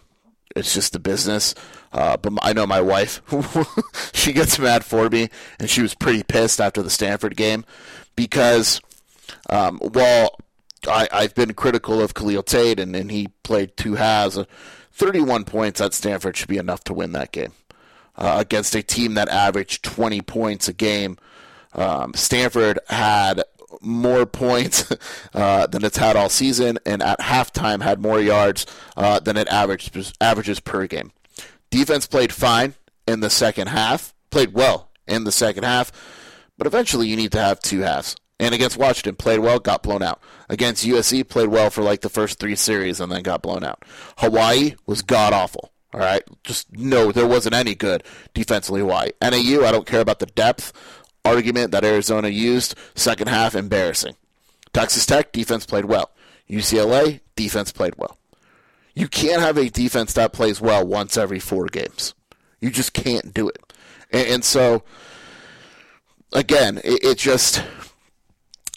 it's 0.55 0.73
just 0.73 0.93
the 0.93 0.99
business. 0.99 1.55
Uh, 1.91 2.17
but 2.17 2.33
I 2.41 2.53
know 2.53 2.65
my 2.65 2.81
wife, 2.81 3.21
she 4.13 4.33
gets 4.33 4.57
mad 4.57 4.83
for 4.83 5.09
me, 5.09 5.29
and 5.59 5.69
she 5.69 5.81
was 5.81 5.93
pretty 5.93 6.23
pissed 6.23 6.59
after 6.59 6.81
the 6.81 6.89
Stanford 6.89 7.35
game 7.35 7.65
because 8.15 8.81
um, 9.49 9.77
while 9.79 10.37
I, 10.87 11.07
have 11.11 11.35
been 11.35 11.53
critical 11.53 12.01
of 12.01 12.13
Khalil 12.13 12.43
Tate 12.43 12.79
and, 12.79 12.95
and 12.95 13.11
he 13.11 13.29
played 13.43 13.77
two 13.77 13.95
halves, 13.95 14.37
uh, 14.37 14.45
31 14.91 15.45
points 15.45 15.81
at 15.81 15.93
Stanford 15.93 16.37
should 16.37 16.47
be 16.47 16.57
enough 16.57 16.83
to 16.85 16.93
win 16.93 17.13
that 17.13 17.31
game 17.31 17.53
uh, 18.15 18.37
against 18.39 18.75
a 18.75 18.83
team 18.83 19.15
that 19.15 19.29
averaged 19.29 19.83
20 19.83 20.21
points 20.21 20.67
a 20.67 20.73
game. 20.73 21.17
Um, 21.73 22.13
Stanford 22.13 22.79
had 22.87 23.43
more 23.81 24.25
points 24.25 24.91
uh, 25.33 25.67
than 25.67 25.83
it's 25.83 25.97
had 25.97 26.15
all 26.15 26.29
season, 26.29 26.79
and 26.85 27.01
at 27.01 27.19
halftime 27.19 27.81
had 27.81 28.01
more 28.01 28.19
yards 28.19 28.65
uh, 28.97 29.19
than 29.19 29.37
it 29.37 29.47
averaged, 29.47 30.15
averages 30.21 30.59
per 30.59 30.87
game. 30.87 31.11
Defense 31.69 32.05
played 32.05 32.33
fine 32.33 32.75
in 33.07 33.21
the 33.21 33.29
second 33.29 33.67
half, 33.67 34.13
played 34.29 34.53
well 34.53 34.89
in 35.07 35.23
the 35.23 35.31
second 35.31 35.63
half, 35.63 35.91
but 36.57 36.67
eventually 36.67 37.07
you 37.07 37.15
need 37.15 37.31
to 37.31 37.39
have 37.39 37.59
two 37.59 37.81
halves. 37.81 38.15
And 38.39 38.53
against 38.53 38.77
Washington, 38.77 39.15
played 39.15 39.39
well, 39.39 39.59
got 39.59 39.83
blown 39.83 40.01
out. 40.03 40.21
Against 40.49 40.85
USC, 40.85 41.27
played 41.27 41.47
well 41.47 41.69
for 41.69 41.81
like 41.81 42.01
the 42.01 42.09
first 42.09 42.39
three 42.39 42.55
series 42.55 42.99
and 42.99 43.11
then 43.11 43.23
got 43.23 43.41
blown 43.41 43.63
out. 43.63 43.83
Hawaii 44.17 44.75
was 44.85 45.01
god 45.01 45.33
awful. 45.33 45.71
All 45.93 45.99
right, 45.99 46.23
just 46.43 46.75
no, 46.75 47.11
there 47.11 47.27
wasn't 47.27 47.53
any 47.53 47.75
good 47.75 48.03
defensively. 48.33 48.81
Hawaii, 48.81 49.11
NAU, 49.21 49.63
I 49.63 49.71
don't 49.71 49.85
care 49.85 50.01
about 50.01 50.17
the 50.17 50.25
depth 50.25 50.73
argument 51.25 51.71
that 51.71 51.83
Arizona 51.83 52.29
used. 52.29 52.75
Second 52.95 53.27
half, 53.27 53.55
embarrassing. 53.55 54.15
Texas 54.73 55.05
Tech, 55.05 55.31
defense 55.31 55.65
played 55.65 55.85
well. 55.85 56.11
UCLA, 56.49 57.21
defense 57.35 57.71
played 57.71 57.93
well. 57.97 58.17
You 58.95 59.07
can't 59.07 59.41
have 59.41 59.57
a 59.57 59.69
defense 59.69 60.13
that 60.13 60.33
plays 60.33 60.61
well 60.61 60.85
once 60.85 61.17
every 61.17 61.39
four 61.39 61.65
games. 61.67 62.13
You 62.59 62.69
just 62.69 62.93
can't 62.93 63.33
do 63.33 63.49
it. 63.49 63.73
And, 64.11 64.27
and 64.27 64.45
so, 64.45 64.83
again, 66.31 66.79
it, 66.83 67.03
it 67.03 67.17
just. 67.17 67.63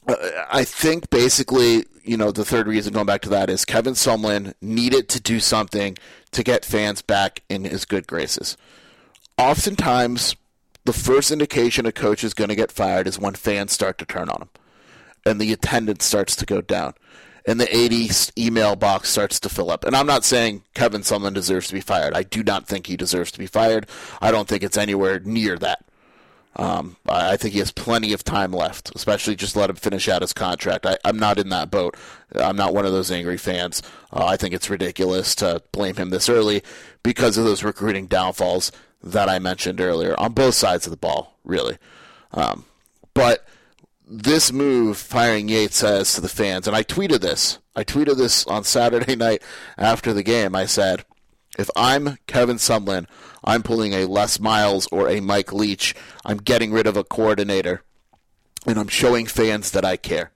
I 0.08 0.62
think 0.62 1.10
basically, 1.10 1.84
you 2.04 2.16
know, 2.16 2.30
the 2.30 2.44
third 2.44 2.68
reason 2.68 2.92
going 2.92 3.06
back 3.06 3.22
to 3.22 3.28
that 3.30 3.50
is 3.50 3.64
Kevin 3.64 3.94
Sumlin 3.94 4.54
needed 4.60 5.08
to 5.08 5.20
do 5.20 5.40
something 5.40 5.98
to 6.30 6.44
get 6.44 6.64
fans 6.64 7.02
back 7.02 7.42
in 7.48 7.64
his 7.64 7.84
good 7.84 8.06
graces. 8.06 8.56
Oftentimes, 9.36 10.36
the 10.86 10.92
first 10.92 11.30
indication 11.30 11.84
a 11.84 11.92
coach 11.92 12.24
is 12.24 12.32
going 12.32 12.48
to 12.48 12.54
get 12.54 12.72
fired 12.72 13.06
is 13.06 13.18
when 13.18 13.34
fans 13.34 13.72
start 13.72 13.98
to 13.98 14.06
turn 14.06 14.28
on 14.28 14.42
him 14.42 14.48
and 15.26 15.40
the 15.40 15.52
attendance 15.52 16.04
starts 16.04 16.36
to 16.36 16.46
go 16.46 16.60
down. 16.60 16.94
and 17.48 17.60
the 17.60 17.76
80 17.76 18.10
email 18.36 18.74
box 18.74 19.08
starts 19.08 19.38
to 19.38 19.48
fill 19.48 19.70
up. 19.70 19.84
And 19.84 19.94
I'm 19.94 20.06
not 20.06 20.24
saying 20.24 20.64
Kevin 20.74 21.02
Sumlin 21.02 21.32
deserves 21.32 21.68
to 21.68 21.74
be 21.74 21.80
fired. 21.80 22.12
I 22.12 22.24
do 22.24 22.42
not 22.42 22.66
think 22.66 22.88
he 22.88 22.96
deserves 22.96 23.30
to 23.32 23.38
be 23.38 23.46
fired. 23.46 23.86
I 24.20 24.32
don't 24.32 24.48
think 24.48 24.64
it's 24.64 24.76
anywhere 24.76 25.20
near 25.20 25.56
that. 25.58 25.84
Um, 26.56 26.96
I 27.08 27.36
think 27.36 27.52
he 27.52 27.60
has 27.60 27.70
plenty 27.70 28.12
of 28.12 28.24
time 28.24 28.50
left, 28.50 28.90
especially 28.96 29.36
just 29.36 29.54
let 29.54 29.70
him 29.70 29.76
finish 29.76 30.08
out 30.08 30.22
his 30.22 30.32
contract. 30.32 30.86
I, 30.86 30.96
am 31.04 31.18
not 31.18 31.38
in 31.38 31.50
that 31.50 31.70
boat. 31.70 31.96
I'm 32.34 32.56
not 32.56 32.74
one 32.74 32.86
of 32.86 32.92
those 32.92 33.12
angry 33.12 33.36
fans. 33.36 33.82
Uh, 34.12 34.24
I 34.24 34.36
think 34.36 34.54
it's 34.54 34.70
ridiculous 34.70 35.34
to 35.36 35.62
blame 35.70 35.96
him 35.96 36.10
this 36.10 36.28
early 36.28 36.62
because 37.02 37.36
of 37.38 37.44
those 37.44 37.62
recruiting 37.62 38.06
downfalls 38.06 38.72
that 39.02 39.28
I 39.28 39.38
mentioned 39.38 39.80
earlier 39.80 40.18
on 40.18 40.32
both 40.32 40.54
sides 40.54 40.86
of 40.86 40.90
the 40.90 40.96
ball, 40.96 41.36
really. 41.44 41.78
Um, 42.32 42.64
but 43.14 43.46
this 44.06 44.52
move, 44.52 44.96
firing 44.96 45.48
Yates, 45.48 45.76
says 45.76 46.14
to 46.14 46.20
the 46.20 46.28
fans, 46.28 46.66
and 46.66 46.76
I 46.76 46.82
tweeted 46.82 47.20
this. 47.20 47.58
I 47.74 47.84
tweeted 47.84 48.16
this 48.16 48.46
on 48.46 48.64
Saturday 48.64 49.16
night 49.16 49.42
after 49.76 50.12
the 50.12 50.22
game. 50.22 50.54
I 50.54 50.66
said, 50.66 51.04
if 51.58 51.70
I'm 51.74 52.18
Kevin 52.26 52.56
Sumlin, 52.56 53.06
I'm 53.44 53.62
pulling 53.62 53.92
a 53.92 54.06
Les 54.06 54.38
Miles 54.38 54.86
or 54.92 55.08
a 55.08 55.20
Mike 55.20 55.52
Leach. 55.52 55.94
I'm 56.24 56.38
getting 56.38 56.72
rid 56.72 56.86
of 56.86 56.96
a 56.96 57.04
coordinator, 57.04 57.82
and 58.66 58.78
I'm 58.78 58.88
showing 58.88 59.26
fans 59.26 59.70
that 59.70 59.84
I 59.84 59.96
care. 59.96 60.32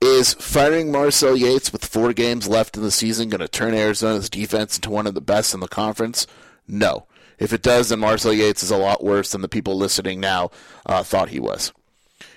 Is 0.00 0.32
firing 0.32 0.90
Marcel 0.90 1.36
Yates 1.36 1.72
with 1.72 1.84
four 1.84 2.14
games 2.14 2.48
left 2.48 2.74
in 2.76 2.82
the 2.82 2.90
season 2.90 3.28
going 3.28 3.40
to 3.40 3.48
turn 3.48 3.74
Arizona's 3.74 4.30
defense 4.30 4.76
into 4.76 4.88
one 4.88 5.06
of 5.06 5.12
the 5.12 5.20
best 5.20 5.52
in 5.52 5.60
the 5.60 5.68
conference? 5.68 6.26
No. 6.66 7.06
If 7.40 7.52
it 7.52 7.62
does, 7.62 7.88
then 7.88 7.98
Marcel 7.98 8.32
Yates 8.32 8.62
is 8.62 8.70
a 8.70 8.76
lot 8.76 9.02
worse 9.02 9.32
than 9.32 9.40
the 9.40 9.48
people 9.48 9.76
listening 9.76 10.20
now 10.20 10.50
uh, 10.86 11.02
thought 11.02 11.30
he 11.30 11.40
was. 11.40 11.72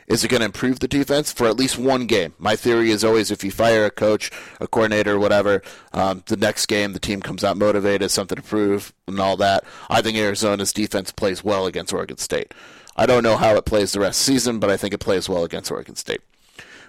Is 0.08 0.24
it 0.24 0.28
going 0.30 0.40
to 0.40 0.46
improve 0.46 0.80
the 0.80 0.88
defense 0.88 1.32
for 1.32 1.48
at 1.48 1.58
least 1.58 1.78
one 1.78 2.08
game? 2.08 2.34
My 2.38 2.56
theory 2.56 2.92
is 2.92 3.04
always 3.04 3.32
if 3.32 3.44
you 3.44 3.52
fire 3.52 3.86
a 3.86 3.92
coach, 3.92 4.32
a 4.60 4.68
coordinator, 4.68 5.18
whatever, 5.18 5.62
um, 5.94 6.24
the 6.26 6.36
next 6.36 6.66
game 6.66 6.94
the 6.94 7.00
team 7.00 7.22
comes 7.22 7.44
out 7.44 7.58
motivated, 7.58 8.12
something 8.12 8.36
to 8.36 8.42
prove, 8.42 8.94
and 9.08 9.20
all 9.20 9.38
that. 9.38 9.64
I 9.90 10.02
think 10.02 10.18
Arizona's 10.18 10.74
defense 10.74 11.12
plays 11.12 11.44
well 11.44 11.66
against 11.66 11.94
Oregon 11.94 12.18
State. 12.18 12.54
I 12.96 13.06
don't 13.06 13.24
know 13.24 13.38
how 13.38 13.56
it 13.56 13.66
plays 13.66 13.94
the 13.94 14.02
rest 14.02 14.22
of 14.22 14.26
the 14.26 14.34
season, 14.34 14.60
but 14.60 14.70
I 14.70 14.78
think 14.78 14.94
it 14.94 15.00
plays 15.00 15.30
well 15.30 15.44
against 15.44 15.72
Oregon 15.72 15.96
State. 15.96 16.22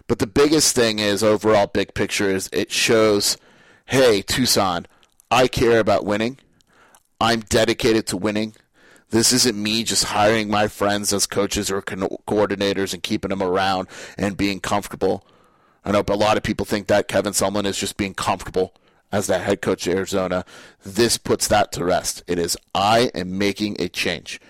But 0.06 0.18
the 0.18 0.26
biggest 0.26 0.74
thing 0.74 0.98
is 0.98 1.22
overall 1.22 1.66
big 1.66 1.94
picture 1.94 2.28
is 2.28 2.50
it 2.52 2.70
shows, 2.70 3.38
hey 3.86 4.22
Tucson, 4.22 4.86
I 5.30 5.48
care 5.48 5.78
about 5.78 6.04
winning. 6.04 6.38
I'm 7.20 7.40
dedicated 7.40 8.06
to 8.08 8.16
winning. 8.16 8.54
This 9.10 9.32
isn't 9.32 9.60
me 9.60 9.84
just 9.84 10.04
hiring 10.04 10.50
my 10.50 10.68
friends 10.68 11.12
as 11.12 11.26
coaches 11.26 11.70
or 11.70 11.82
co- 11.82 12.20
coordinators 12.26 12.92
and 12.92 13.02
keeping 13.02 13.28
them 13.28 13.42
around 13.42 13.88
and 14.18 14.36
being 14.36 14.60
comfortable. 14.60 15.26
I 15.84 15.92
know 15.92 16.02
a 16.06 16.14
lot 16.14 16.36
of 16.36 16.42
people 16.42 16.66
think 16.66 16.86
that 16.88 17.08
Kevin 17.08 17.32
Sumlin 17.32 17.66
is 17.66 17.78
just 17.78 17.96
being 17.96 18.14
comfortable 18.14 18.74
as 19.12 19.26
the 19.28 19.38
head 19.38 19.62
coach 19.62 19.86
of 19.86 19.94
Arizona. 19.94 20.44
This 20.84 21.18
puts 21.18 21.46
that 21.48 21.70
to 21.72 21.84
rest. 21.84 22.22
It 22.26 22.38
is 22.38 22.56
I 22.74 23.10
am 23.14 23.38
making 23.38 23.76
a 23.78 23.88
change. 23.88 24.40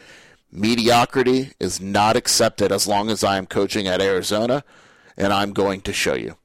Mediocrity 0.50 1.50
is 1.58 1.80
not 1.80 2.16
accepted 2.16 2.70
as 2.70 2.86
long 2.86 3.10
as 3.10 3.24
I 3.24 3.36
am 3.36 3.46
coaching 3.46 3.88
at 3.88 4.00
Arizona, 4.00 4.62
and 5.16 5.32
I'm 5.32 5.52
going 5.52 5.80
to 5.82 5.92
show 5.92 6.14
you. 6.14 6.36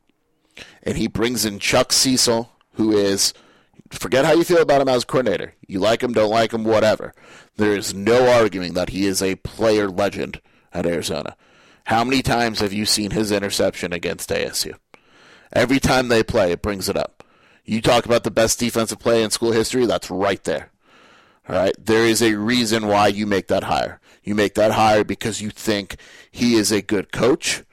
And 0.82 0.98
he 0.98 1.08
brings 1.08 1.46
in 1.46 1.60
Chuck 1.60 1.94
Cecil, 1.94 2.52
who 2.74 2.92
is 2.92 3.34
forget 3.92 4.26
how 4.26 4.34
you 4.34 4.44
feel 4.44 4.62
about 4.62 4.82
him 4.82 4.90
as 4.90 5.06
coordinator. 5.06 5.54
You 5.68 5.80
like 5.80 6.04
him, 6.04 6.14
don't 6.14 6.30
like 6.30 6.54
him, 6.54 6.64
whatever. 6.64 7.14
There 7.56 7.76
is 7.76 7.94
no 7.94 8.30
arguing 8.30 8.74
that 8.74 8.90
he 8.90 9.06
is 9.06 9.22
a 9.22 9.36
player 9.36 9.90
legend 9.90 10.42
at 10.74 10.86
Arizona. 10.86 11.36
How 11.86 12.04
many 12.04 12.22
times 12.22 12.60
have 12.60 12.74
you 12.74 12.86
seen 12.86 13.12
his 13.12 13.32
interception 13.32 13.94
against 13.94 14.30
ASU? 14.30 14.76
Every 15.52 15.80
time 15.80 16.08
they 16.08 16.24
play, 16.24 16.52
it 16.52 16.62
brings 16.62 16.88
it 16.88 16.96
up. 16.96 17.24
You 17.66 17.82
talk 17.82 18.06
about 18.06 18.24
the 18.24 18.32
best 18.32 18.60
defensive 18.60 19.00
play 19.00 19.24
in 19.24 19.32
school 19.32 19.52
history, 19.52 19.86
that's 19.86 20.10
right 20.12 20.44
there. 20.44 20.72
All 21.48 21.56
right, 21.56 21.74
there 21.84 22.06
is 22.06 22.22
a 22.22 22.36
reason 22.36 22.88
why 22.88 23.08
you 23.08 23.26
make 23.26 23.48
that 23.48 23.64
hire. 23.64 24.00
You 24.24 24.36
make 24.36 24.54
that 24.54 24.74
hire 24.74 25.04
because 25.04 25.42
you 25.42 25.50
think 25.50 25.98
he 26.32 26.56
is 26.56 26.72
a 26.72 26.84
good 26.84 27.12
coach. 27.12 27.64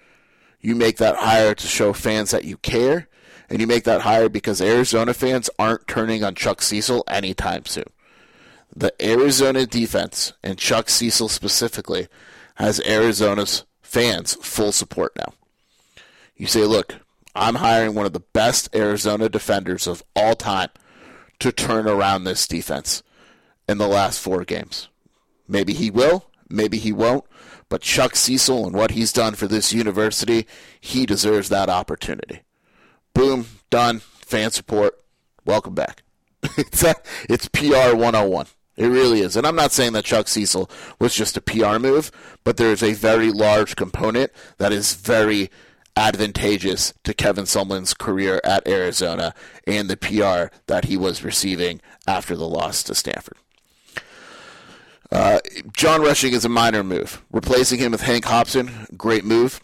You 0.61 0.75
make 0.75 0.97
that 0.97 1.17
hire 1.17 1.55
to 1.55 1.67
show 1.67 1.93
fans 1.93 2.31
that 2.31 2.45
you 2.45 2.57
care, 2.57 3.09
and 3.49 3.61
you 3.61 3.67
make 3.67 3.85
that 3.85 4.03
hire 4.03 4.29
because 4.29 4.61
Arizona 4.61 5.15
fans 5.15 5.51
aren't 5.59 5.87
turning 5.87 6.25
on 6.25 6.35
Chuck 6.35 6.63
Cecil 6.63 7.05
anytime 7.09 7.65
soon. 7.65 7.85
The 8.75 8.93
Arizona 9.01 9.67
defense, 9.67 10.33
and 10.43 10.59
Chuck 10.59 10.89
Cecil 10.89 11.29
specifically, 11.29 12.09
has 12.57 12.81
Arizona's 12.81 13.65
fans 13.81 14.35
full 14.43 14.73
support 14.73 15.13
now. 15.17 15.33
You 16.37 16.47
say, 16.47 16.65
look, 16.65 16.97
I'm 17.35 17.57
hiring 17.57 17.95
one 17.95 18.07
of 18.07 18.13
the 18.13 18.21
best 18.21 18.75
Arizona 18.75 19.29
defenders 19.29 19.87
of 19.87 20.03
all 20.15 20.35
time 20.35 20.69
to 21.39 21.53
turn 21.53 21.87
around 21.87 22.25
this 22.25 22.47
defense 22.49 23.03
in 23.69 23.79
the 23.79 23.89
last 23.89 24.21
four 24.21 24.45
games. 24.45 24.89
Maybe 25.49 25.73
he 25.73 25.91
will, 25.91 26.31
maybe 26.49 26.79
he 26.79 26.93
won't, 26.93 27.25
but 27.69 27.83
Chuck 27.83 28.17
Cecil 28.17 28.67
and 28.67 28.75
what 28.75 28.93
he's 28.93 29.13
done 29.13 29.35
for 29.35 29.47
this 29.47 29.73
university, 29.73 30.47
he 30.81 31.07
deserves 31.07 31.49
that 31.49 31.69
opportunity 31.69 32.43
boom, 33.17 33.47
done, 33.71 34.01
fan 34.01 34.51
support, 34.51 35.01
welcome 35.47 35.75
back. 35.75 36.03
it's, 36.59 36.85
a, 36.85 36.95
it's 37.31 37.49
PR 37.49 37.97
101. 37.97 38.47
It 38.77 38.89
really 38.89 39.21
is. 39.21 39.37
And 39.37 39.47
I'm 39.47 39.57
not 39.57 39.73
saying 39.73 39.95
that 39.95 40.05
Chuck 40.05 40.29
Cecil 40.29 40.71
was 41.01 41.15
just 41.15 41.39
a 41.39 41.41
PR 41.41 41.79
move, 41.79 42.13
but 42.45 42.59
there 42.59 42.73
is 42.73 42.83
a 42.83 42.93
very 42.93 43.33
large 43.33 43.75
component 43.75 44.31
that 44.59 44.71
is 44.71 44.95
very 44.95 45.51
advantageous 45.97 46.93
to 47.05 47.15
Kevin 47.15 47.47
Sumlin's 47.47 47.95
career 47.95 48.39
at 48.45 48.69
Arizona 48.69 49.33
and 49.67 49.89
the 49.89 49.97
PR 49.97 50.55
that 50.67 50.85
he 50.85 50.99
was 50.99 51.25
receiving 51.25 51.81
after 52.07 52.37
the 52.37 52.47
loss 52.47 52.83
to 52.83 52.95
Stanford. 52.95 53.39
Uh, 55.11 55.39
John 55.73 56.03
Rushing 56.03 56.35
is 56.35 56.45
a 56.45 56.51
minor 56.51 56.85
move. 56.85 57.23
Replacing 57.33 57.79
him 57.79 57.93
with 57.93 58.03
Hank 58.03 58.27
Hopson, 58.27 58.87
great 58.95 59.25
move. 59.25 59.61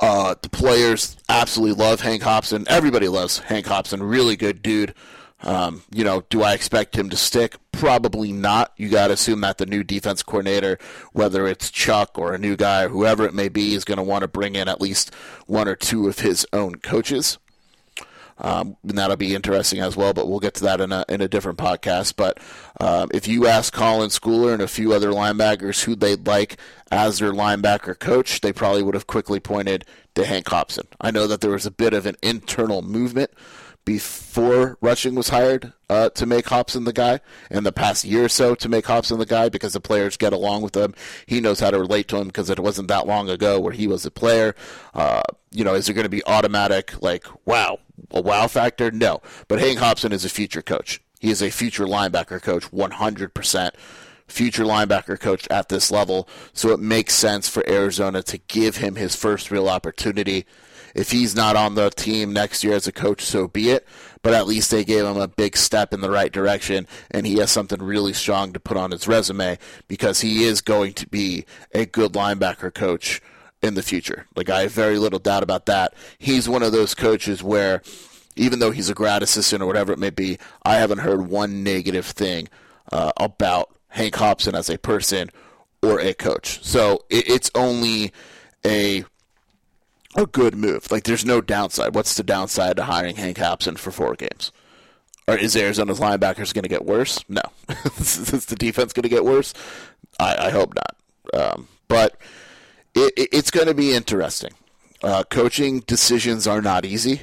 Uh, 0.00 0.34
the 0.40 0.48
players 0.48 1.16
absolutely 1.28 1.82
love 1.82 2.00
Hank 2.00 2.22
Hopson. 2.22 2.66
Everybody 2.68 3.08
loves 3.08 3.38
Hank 3.38 3.66
Hopson. 3.66 4.02
Really 4.02 4.36
good 4.36 4.62
dude. 4.62 4.94
Um, 5.42 5.82
you 5.90 6.02
know, 6.02 6.22
do 6.30 6.42
I 6.42 6.54
expect 6.54 6.96
him 6.96 7.10
to 7.10 7.16
stick? 7.16 7.56
Probably 7.72 8.32
not. 8.32 8.72
You 8.76 8.88
got 8.88 9.08
to 9.08 9.14
assume 9.14 9.42
that 9.42 9.58
the 9.58 9.66
new 9.66 9.84
defense 9.84 10.22
coordinator, 10.22 10.78
whether 11.12 11.46
it's 11.46 11.70
Chuck 11.70 12.18
or 12.18 12.32
a 12.32 12.38
new 12.38 12.56
guy, 12.56 12.84
or 12.84 12.88
whoever 12.88 13.26
it 13.26 13.34
may 13.34 13.48
be, 13.48 13.74
is 13.74 13.84
going 13.84 13.98
to 13.98 14.02
want 14.02 14.22
to 14.22 14.28
bring 14.28 14.54
in 14.54 14.68
at 14.68 14.80
least 14.80 15.14
one 15.46 15.68
or 15.68 15.76
two 15.76 16.08
of 16.08 16.20
his 16.20 16.46
own 16.52 16.76
coaches. 16.76 17.38
Um, 18.38 18.76
and 18.86 18.98
that'll 18.98 19.16
be 19.16 19.34
interesting 19.34 19.80
as 19.80 19.96
well, 19.96 20.12
but 20.12 20.28
we'll 20.28 20.40
get 20.40 20.54
to 20.54 20.64
that 20.64 20.80
in 20.80 20.92
a, 20.92 21.04
in 21.08 21.20
a 21.20 21.28
different 21.28 21.58
podcast. 21.58 22.16
But 22.16 22.38
uh, 22.80 23.06
if 23.12 23.26
you 23.26 23.46
ask 23.46 23.72
Colin 23.72 24.10
Schooler 24.10 24.52
and 24.52 24.62
a 24.62 24.68
few 24.68 24.92
other 24.92 25.10
linebackers 25.10 25.84
who 25.84 25.94
they'd 25.94 26.26
like 26.26 26.58
as 26.90 27.18
their 27.18 27.32
linebacker 27.32 27.98
coach, 27.98 28.42
they 28.42 28.52
probably 28.52 28.82
would 28.82 28.94
have 28.94 29.06
quickly 29.06 29.40
pointed 29.40 29.84
to 30.14 30.26
Hank 30.26 30.48
Hopson. 30.48 30.86
I 31.00 31.10
know 31.10 31.26
that 31.26 31.40
there 31.40 31.50
was 31.50 31.66
a 31.66 31.70
bit 31.70 31.94
of 31.94 32.06
an 32.06 32.16
internal 32.22 32.82
movement 32.82 33.30
before 33.86 34.76
Rushing 34.82 35.14
was 35.14 35.30
hired 35.30 35.72
uh, 35.88 36.10
to 36.10 36.26
make 36.26 36.48
Hopson 36.48 36.84
the 36.84 36.92
guy, 36.92 37.20
in 37.50 37.62
the 37.62 37.72
past 37.72 38.04
year 38.04 38.24
or 38.24 38.28
so 38.28 38.54
to 38.56 38.68
make 38.68 38.84
Hopson 38.84 39.18
the 39.18 39.24
guy 39.24 39.48
because 39.48 39.72
the 39.72 39.80
players 39.80 40.16
get 40.16 40.34
along 40.34 40.62
with 40.62 40.76
him. 40.76 40.92
He 41.24 41.40
knows 41.40 41.60
how 41.60 41.70
to 41.70 41.78
relate 41.78 42.08
to 42.08 42.16
him 42.16 42.26
because 42.26 42.50
it 42.50 42.58
wasn't 42.58 42.88
that 42.88 43.06
long 43.06 43.30
ago 43.30 43.58
where 43.60 43.72
he 43.72 43.86
was 43.86 44.04
a 44.04 44.10
player. 44.10 44.54
Uh, 44.92 45.22
you 45.52 45.64
know, 45.64 45.74
is 45.74 45.86
there 45.86 45.94
going 45.94 46.04
to 46.04 46.10
be 46.10 46.24
automatic, 46.26 47.00
like, 47.00 47.24
wow, 47.46 47.78
a 48.10 48.20
wow 48.20 48.48
factor? 48.48 48.90
No. 48.90 49.22
But 49.46 49.60
Hank 49.60 49.78
Hopson 49.78 50.12
is 50.12 50.24
a 50.24 50.28
future 50.28 50.62
coach. 50.62 51.00
He 51.20 51.30
is 51.30 51.40
a 51.40 51.50
future 51.50 51.86
linebacker 51.86 52.42
coach, 52.42 52.70
100% 52.70 53.70
future 54.26 54.64
linebacker 54.64 55.18
coach 55.18 55.46
at 55.48 55.68
this 55.68 55.92
level. 55.92 56.28
So 56.52 56.70
it 56.70 56.80
makes 56.80 57.14
sense 57.14 57.48
for 57.48 57.66
Arizona 57.68 58.22
to 58.24 58.38
give 58.48 58.78
him 58.78 58.96
his 58.96 59.14
first 59.14 59.52
real 59.52 59.68
opportunity. 59.68 60.44
If 60.96 61.10
he's 61.10 61.36
not 61.36 61.56
on 61.56 61.74
the 61.74 61.90
team 61.90 62.32
next 62.32 62.64
year 62.64 62.72
as 62.72 62.86
a 62.86 62.92
coach, 62.92 63.22
so 63.22 63.48
be 63.48 63.68
it. 63.68 63.86
But 64.22 64.32
at 64.32 64.46
least 64.46 64.70
they 64.70 64.82
gave 64.82 65.04
him 65.04 65.18
a 65.18 65.28
big 65.28 65.54
step 65.56 65.92
in 65.92 66.00
the 66.00 66.10
right 66.10 66.32
direction, 66.32 66.88
and 67.10 67.26
he 67.26 67.36
has 67.36 67.50
something 67.50 67.82
really 67.82 68.14
strong 68.14 68.54
to 68.54 68.58
put 68.58 68.78
on 68.78 68.92
his 68.92 69.06
resume 69.06 69.58
because 69.88 70.22
he 70.22 70.44
is 70.44 70.62
going 70.62 70.94
to 70.94 71.06
be 71.06 71.44
a 71.72 71.84
good 71.84 72.14
linebacker 72.14 72.72
coach 72.72 73.20
in 73.60 73.74
the 73.74 73.82
future. 73.82 74.26
Like 74.34 74.48
I 74.48 74.62
have 74.62 74.72
very 74.72 74.98
little 74.98 75.18
doubt 75.18 75.42
about 75.42 75.66
that. 75.66 75.92
He's 76.18 76.48
one 76.48 76.62
of 76.62 76.72
those 76.72 76.94
coaches 76.94 77.42
where 77.42 77.82
even 78.34 78.58
though 78.58 78.70
he's 78.70 78.88
a 78.88 78.94
grad 78.94 79.22
assistant 79.22 79.62
or 79.62 79.66
whatever 79.66 79.92
it 79.92 79.98
may 79.98 80.10
be, 80.10 80.38
I 80.64 80.76
haven't 80.76 80.98
heard 80.98 81.28
one 81.28 81.62
negative 81.62 82.06
thing 82.06 82.48
uh, 82.90 83.12
about 83.18 83.76
Hank 83.88 84.14
Hopson 84.14 84.54
as 84.54 84.70
a 84.70 84.78
person 84.78 85.30
or 85.82 86.00
a 86.00 86.14
coach. 86.14 86.64
So 86.64 87.04
it, 87.10 87.28
it's 87.28 87.50
only 87.54 88.12
a 88.64 89.04
a 90.16 90.26
good 90.26 90.54
move. 90.56 90.90
Like 90.90 91.04
there's 91.04 91.24
no 91.24 91.40
downside. 91.40 91.94
What's 91.94 92.14
the 92.14 92.22
downside 92.22 92.76
to 92.76 92.84
hiring 92.84 93.16
Hank 93.16 93.38
Hopson 93.38 93.76
for 93.76 93.90
four 93.90 94.14
games? 94.14 94.52
Or 95.28 95.36
is 95.36 95.56
Arizona's 95.56 95.98
linebackers 96.00 96.54
going 96.54 96.62
to 96.62 96.68
get 96.68 96.84
worse? 96.86 97.24
No. 97.28 97.42
is 97.98 98.46
the 98.46 98.56
defense 98.56 98.92
going 98.92 99.02
to 99.02 99.08
get 99.08 99.24
worse? 99.24 99.52
I, 100.20 100.46
I 100.46 100.50
hope 100.50 100.74
not. 100.74 100.96
Um, 101.34 101.68
but 101.88 102.16
it, 102.94 103.12
it, 103.16 103.28
it's 103.32 103.50
going 103.50 103.66
to 103.66 103.74
be 103.74 103.92
interesting. 103.92 104.52
Uh, 105.02 105.24
coaching 105.24 105.80
decisions 105.80 106.46
are 106.46 106.62
not 106.62 106.84
easy. 106.84 107.22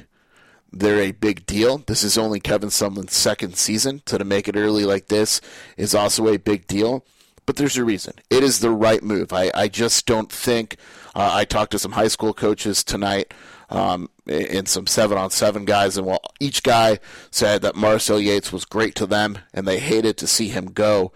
they're 0.72 1.00
a 1.00 1.12
big 1.12 1.46
deal. 1.46 1.78
This 1.80 2.04
is 2.04 2.18
only 2.18 2.40
Kevin 2.40 2.70
Sumlin's 2.70 3.14
second 3.16 3.56
season, 3.56 4.02
so 4.06 4.18
to 4.18 4.26
make 4.26 4.48
it 4.48 4.56
early 4.56 4.84
like 4.86 5.08
this 5.08 5.40
is 5.78 5.94
also 5.96 6.28
a 6.28 6.38
big 6.38 6.68
deal. 6.68 7.06
But 7.46 7.58
there's 7.58 7.78
a 7.78 7.84
reason. 7.84 8.14
It 8.30 8.44
is 8.44 8.60
the 8.60 8.70
right 8.72 9.04
move. 9.04 9.34
I, 9.34 9.52
I 9.54 9.68
just 9.68 10.06
don't 10.06 10.32
think. 10.32 10.78
Uh, 11.16 11.30
I 11.34 11.46
talked 11.46 11.72
to 11.72 11.80
some 11.80 11.92
high 11.92 12.08
school 12.08 12.34
coaches 12.34 12.84
tonight 12.84 13.34
um, 13.70 14.10
and 14.28 14.68
some 14.68 14.88
seven 14.88 15.18
on 15.18 15.30
seven 15.30 15.66
guys, 15.66 15.98
and 15.98 16.08
while 16.08 16.22
each 16.40 16.64
guy 16.64 17.00
said 17.32 17.62
that 17.62 17.76
Marcel 17.76 18.20
Yates 18.20 18.52
was 18.52 18.66
great 18.66 18.96
to 18.96 19.06
them 19.06 19.38
and 19.54 19.68
they 19.68 19.80
hated 19.80 20.18
to 20.18 20.28
see 20.28 20.48
him 20.50 20.66
go, 20.66 21.12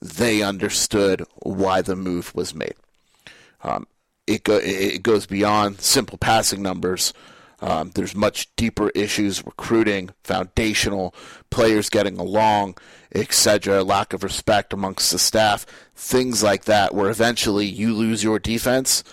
they 0.00 0.42
understood 0.42 1.24
why 1.42 1.82
the 1.82 1.96
move 1.96 2.34
was 2.34 2.54
made. 2.54 2.74
Um, 3.62 3.86
it, 4.26 4.44
go, 4.44 4.58
it 4.62 5.02
goes 5.02 5.26
beyond 5.26 5.80
simple 5.80 6.16
passing 6.16 6.62
numbers. 6.62 7.12
Um, 7.60 7.90
there's 7.94 8.14
much 8.14 8.48
deeper 8.56 8.90
issues, 8.90 9.44
recruiting, 9.44 10.10
foundational, 10.24 11.14
players 11.50 11.90
getting 11.90 12.18
along, 12.18 12.78
etc., 13.14 13.82
lack 13.82 14.12
of 14.14 14.22
respect 14.22 14.72
amongst 14.72 15.12
the 15.12 15.18
staff, 15.18 15.66
things 15.94 16.42
like 16.42 16.64
that, 16.64 16.94
where 16.94 17.10
eventually 17.10 17.66
you 17.66 17.92
lose 17.92 18.24
your 18.24 18.38
defense 18.38 19.04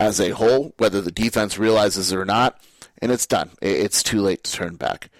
as 0.00 0.20
a 0.20 0.30
whole, 0.30 0.74
whether 0.78 1.00
the 1.00 1.12
defense 1.12 1.58
realizes 1.58 2.12
it 2.12 2.16
or 2.16 2.24
not, 2.24 2.60
and 2.98 3.12
it's 3.12 3.26
done. 3.26 3.50
It's 3.62 4.02
too 4.02 4.20
late 4.20 4.44
to 4.44 4.52
turn 4.52 4.76
back. 4.76 5.10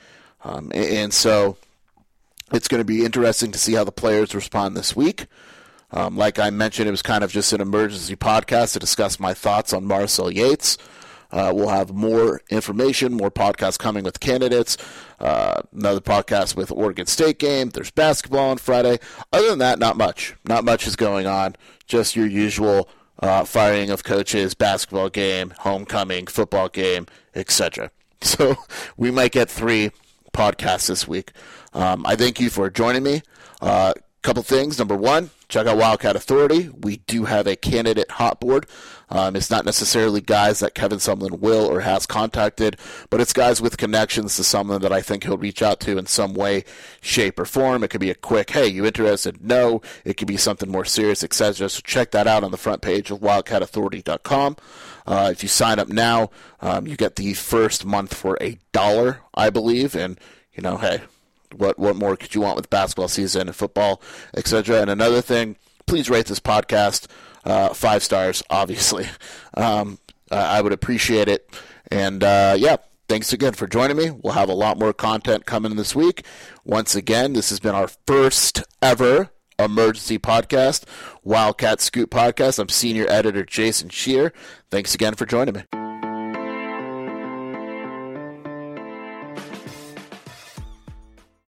Um, 0.42 0.70
and 0.74 1.12
so 1.12 1.56
it's 2.52 2.68
going 2.68 2.80
to 2.80 2.84
be 2.84 3.04
interesting 3.04 3.52
to 3.52 3.58
see 3.58 3.74
how 3.74 3.84
the 3.84 3.92
players 3.92 4.34
respond 4.34 4.76
this 4.76 4.94
week. 4.94 5.26
Um, 5.90 6.16
like 6.16 6.38
I 6.38 6.50
mentioned, 6.50 6.88
it 6.88 6.92
was 6.92 7.02
kind 7.02 7.22
of 7.22 7.30
just 7.30 7.52
an 7.52 7.60
emergency 7.60 8.16
podcast 8.16 8.72
to 8.72 8.78
discuss 8.78 9.20
my 9.20 9.32
thoughts 9.32 9.72
on 9.72 9.84
Marcel 9.84 10.30
Yates. 10.30 10.76
Uh, 11.30 11.52
we'll 11.54 11.68
have 11.68 11.92
more 11.92 12.40
information, 12.48 13.12
more 13.12 13.30
podcasts 13.30 13.78
coming 13.78 14.04
with 14.04 14.20
candidates, 14.20 14.76
uh, 15.18 15.62
another 15.72 16.00
podcast 16.00 16.56
with 16.56 16.70
Oregon 16.70 17.06
State 17.06 17.38
game. 17.38 17.70
There's 17.70 17.90
basketball 17.90 18.50
on 18.50 18.58
Friday. 18.58 18.98
Other 19.32 19.50
than 19.50 19.58
that, 19.58 19.78
not 19.78 19.96
much. 19.96 20.36
Not 20.44 20.64
much 20.64 20.86
is 20.86 20.94
going 20.94 21.26
on. 21.26 21.56
Just 21.86 22.14
your 22.14 22.26
usual 22.26 22.88
uh, 23.20 23.44
firing 23.44 23.90
of 23.90 24.04
coaches, 24.04 24.54
basketball 24.54 25.08
game, 25.08 25.54
homecoming, 25.58 26.26
football 26.26 26.68
game, 26.68 27.06
etc. 27.34 27.90
So 28.22 28.56
we 28.96 29.10
might 29.10 29.32
get 29.32 29.50
three 29.50 29.90
podcasts 30.32 30.88
this 30.88 31.06
week. 31.06 31.32
Um, 31.74 32.06
I 32.06 32.16
thank 32.16 32.40
you 32.40 32.48
for 32.48 32.70
joining 32.70 33.02
me. 33.02 33.20
Uh, 33.60 33.92
couple 34.22 34.42
things. 34.42 34.78
Number 34.78 34.96
one, 34.96 35.28
check 35.54 35.68
out 35.68 35.76
Wildcat 35.76 36.16
Authority. 36.16 36.68
We 36.68 36.96
do 36.96 37.26
have 37.26 37.46
a 37.46 37.54
candidate 37.54 38.10
hot 38.10 38.40
board. 38.40 38.66
Um, 39.08 39.36
it's 39.36 39.50
not 39.50 39.64
necessarily 39.64 40.20
guys 40.20 40.58
that 40.58 40.74
Kevin 40.74 40.98
Sumlin 40.98 41.38
will 41.38 41.64
or 41.64 41.82
has 41.82 42.06
contacted, 42.06 42.76
but 43.08 43.20
it's 43.20 43.32
guys 43.32 43.62
with 43.62 43.76
connections 43.76 44.34
to 44.34 44.42
someone 44.42 44.80
that 44.80 44.92
I 44.92 45.00
think 45.00 45.22
he'll 45.22 45.38
reach 45.38 45.62
out 45.62 45.78
to 45.80 45.96
in 45.96 46.06
some 46.06 46.34
way, 46.34 46.64
shape, 47.00 47.38
or 47.38 47.44
form. 47.44 47.84
It 47.84 47.90
could 47.90 48.00
be 48.00 48.10
a 48.10 48.16
quick, 48.16 48.50
hey, 48.50 48.66
you 48.66 48.84
interested? 48.84 49.44
No. 49.44 49.80
It 50.04 50.16
could 50.16 50.26
be 50.26 50.36
something 50.36 50.68
more 50.68 50.84
serious, 50.84 51.22
etc. 51.22 51.68
So 51.68 51.80
check 51.84 52.10
that 52.10 52.26
out 52.26 52.42
on 52.42 52.50
the 52.50 52.56
front 52.56 52.82
page 52.82 53.12
of 53.12 53.20
wildcatauthority.com. 53.20 54.56
Uh, 55.06 55.28
if 55.30 55.44
you 55.44 55.48
sign 55.48 55.78
up 55.78 55.86
now, 55.86 56.30
um, 56.60 56.88
you 56.88 56.96
get 56.96 57.14
the 57.14 57.34
first 57.34 57.84
month 57.84 58.12
for 58.12 58.36
a 58.40 58.58
dollar, 58.72 59.20
I 59.34 59.50
believe, 59.50 59.94
and 59.94 60.18
you 60.52 60.64
know, 60.64 60.78
hey, 60.78 61.02
what 61.54 61.78
what 61.78 61.96
more 61.96 62.16
could 62.16 62.34
you 62.34 62.40
want 62.40 62.56
with 62.56 62.70
basketball 62.70 63.08
season 63.08 63.48
and 63.48 63.56
football, 63.56 64.02
etc. 64.36 64.80
And 64.80 64.90
another 64.90 65.20
thing, 65.20 65.56
please 65.86 66.10
rate 66.10 66.26
this 66.26 66.40
podcast 66.40 67.06
uh, 67.44 67.74
five 67.74 68.02
stars. 68.02 68.42
Obviously, 68.50 69.06
um, 69.54 69.98
I 70.30 70.60
would 70.60 70.72
appreciate 70.72 71.28
it. 71.28 71.48
And 71.90 72.24
uh, 72.24 72.56
yeah, 72.58 72.76
thanks 73.08 73.32
again 73.32 73.52
for 73.52 73.66
joining 73.66 73.96
me. 73.96 74.10
We'll 74.10 74.32
have 74.32 74.48
a 74.48 74.54
lot 74.54 74.78
more 74.78 74.92
content 74.92 75.46
coming 75.46 75.76
this 75.76 75.94
week. 75.94 76.24
Once 76.64 76.94
again, 76.94 77.32
this 77.32 77.50
has 77.50 77.60
been 77.60 77.74
our 77.74 77.88
first 78.06 78.62
ever 78.82 79.30
emergency 79.58 80.18
podcast, 80.18 80.84
Wildcat 81.22 81.80
Scoop 81.80 82.10
podcast. 82.10 82.58
I'm 82.58 82.68
senior 82.68 83.06
editor 83.08 83.44
Jason 83.44 83.88
Scheer. 83.88 84.32
Thanks 84.70 84.94
again 84.94 85.14
for 85.14 85.26
joining 85.26 85.54
me. 85.54 85.83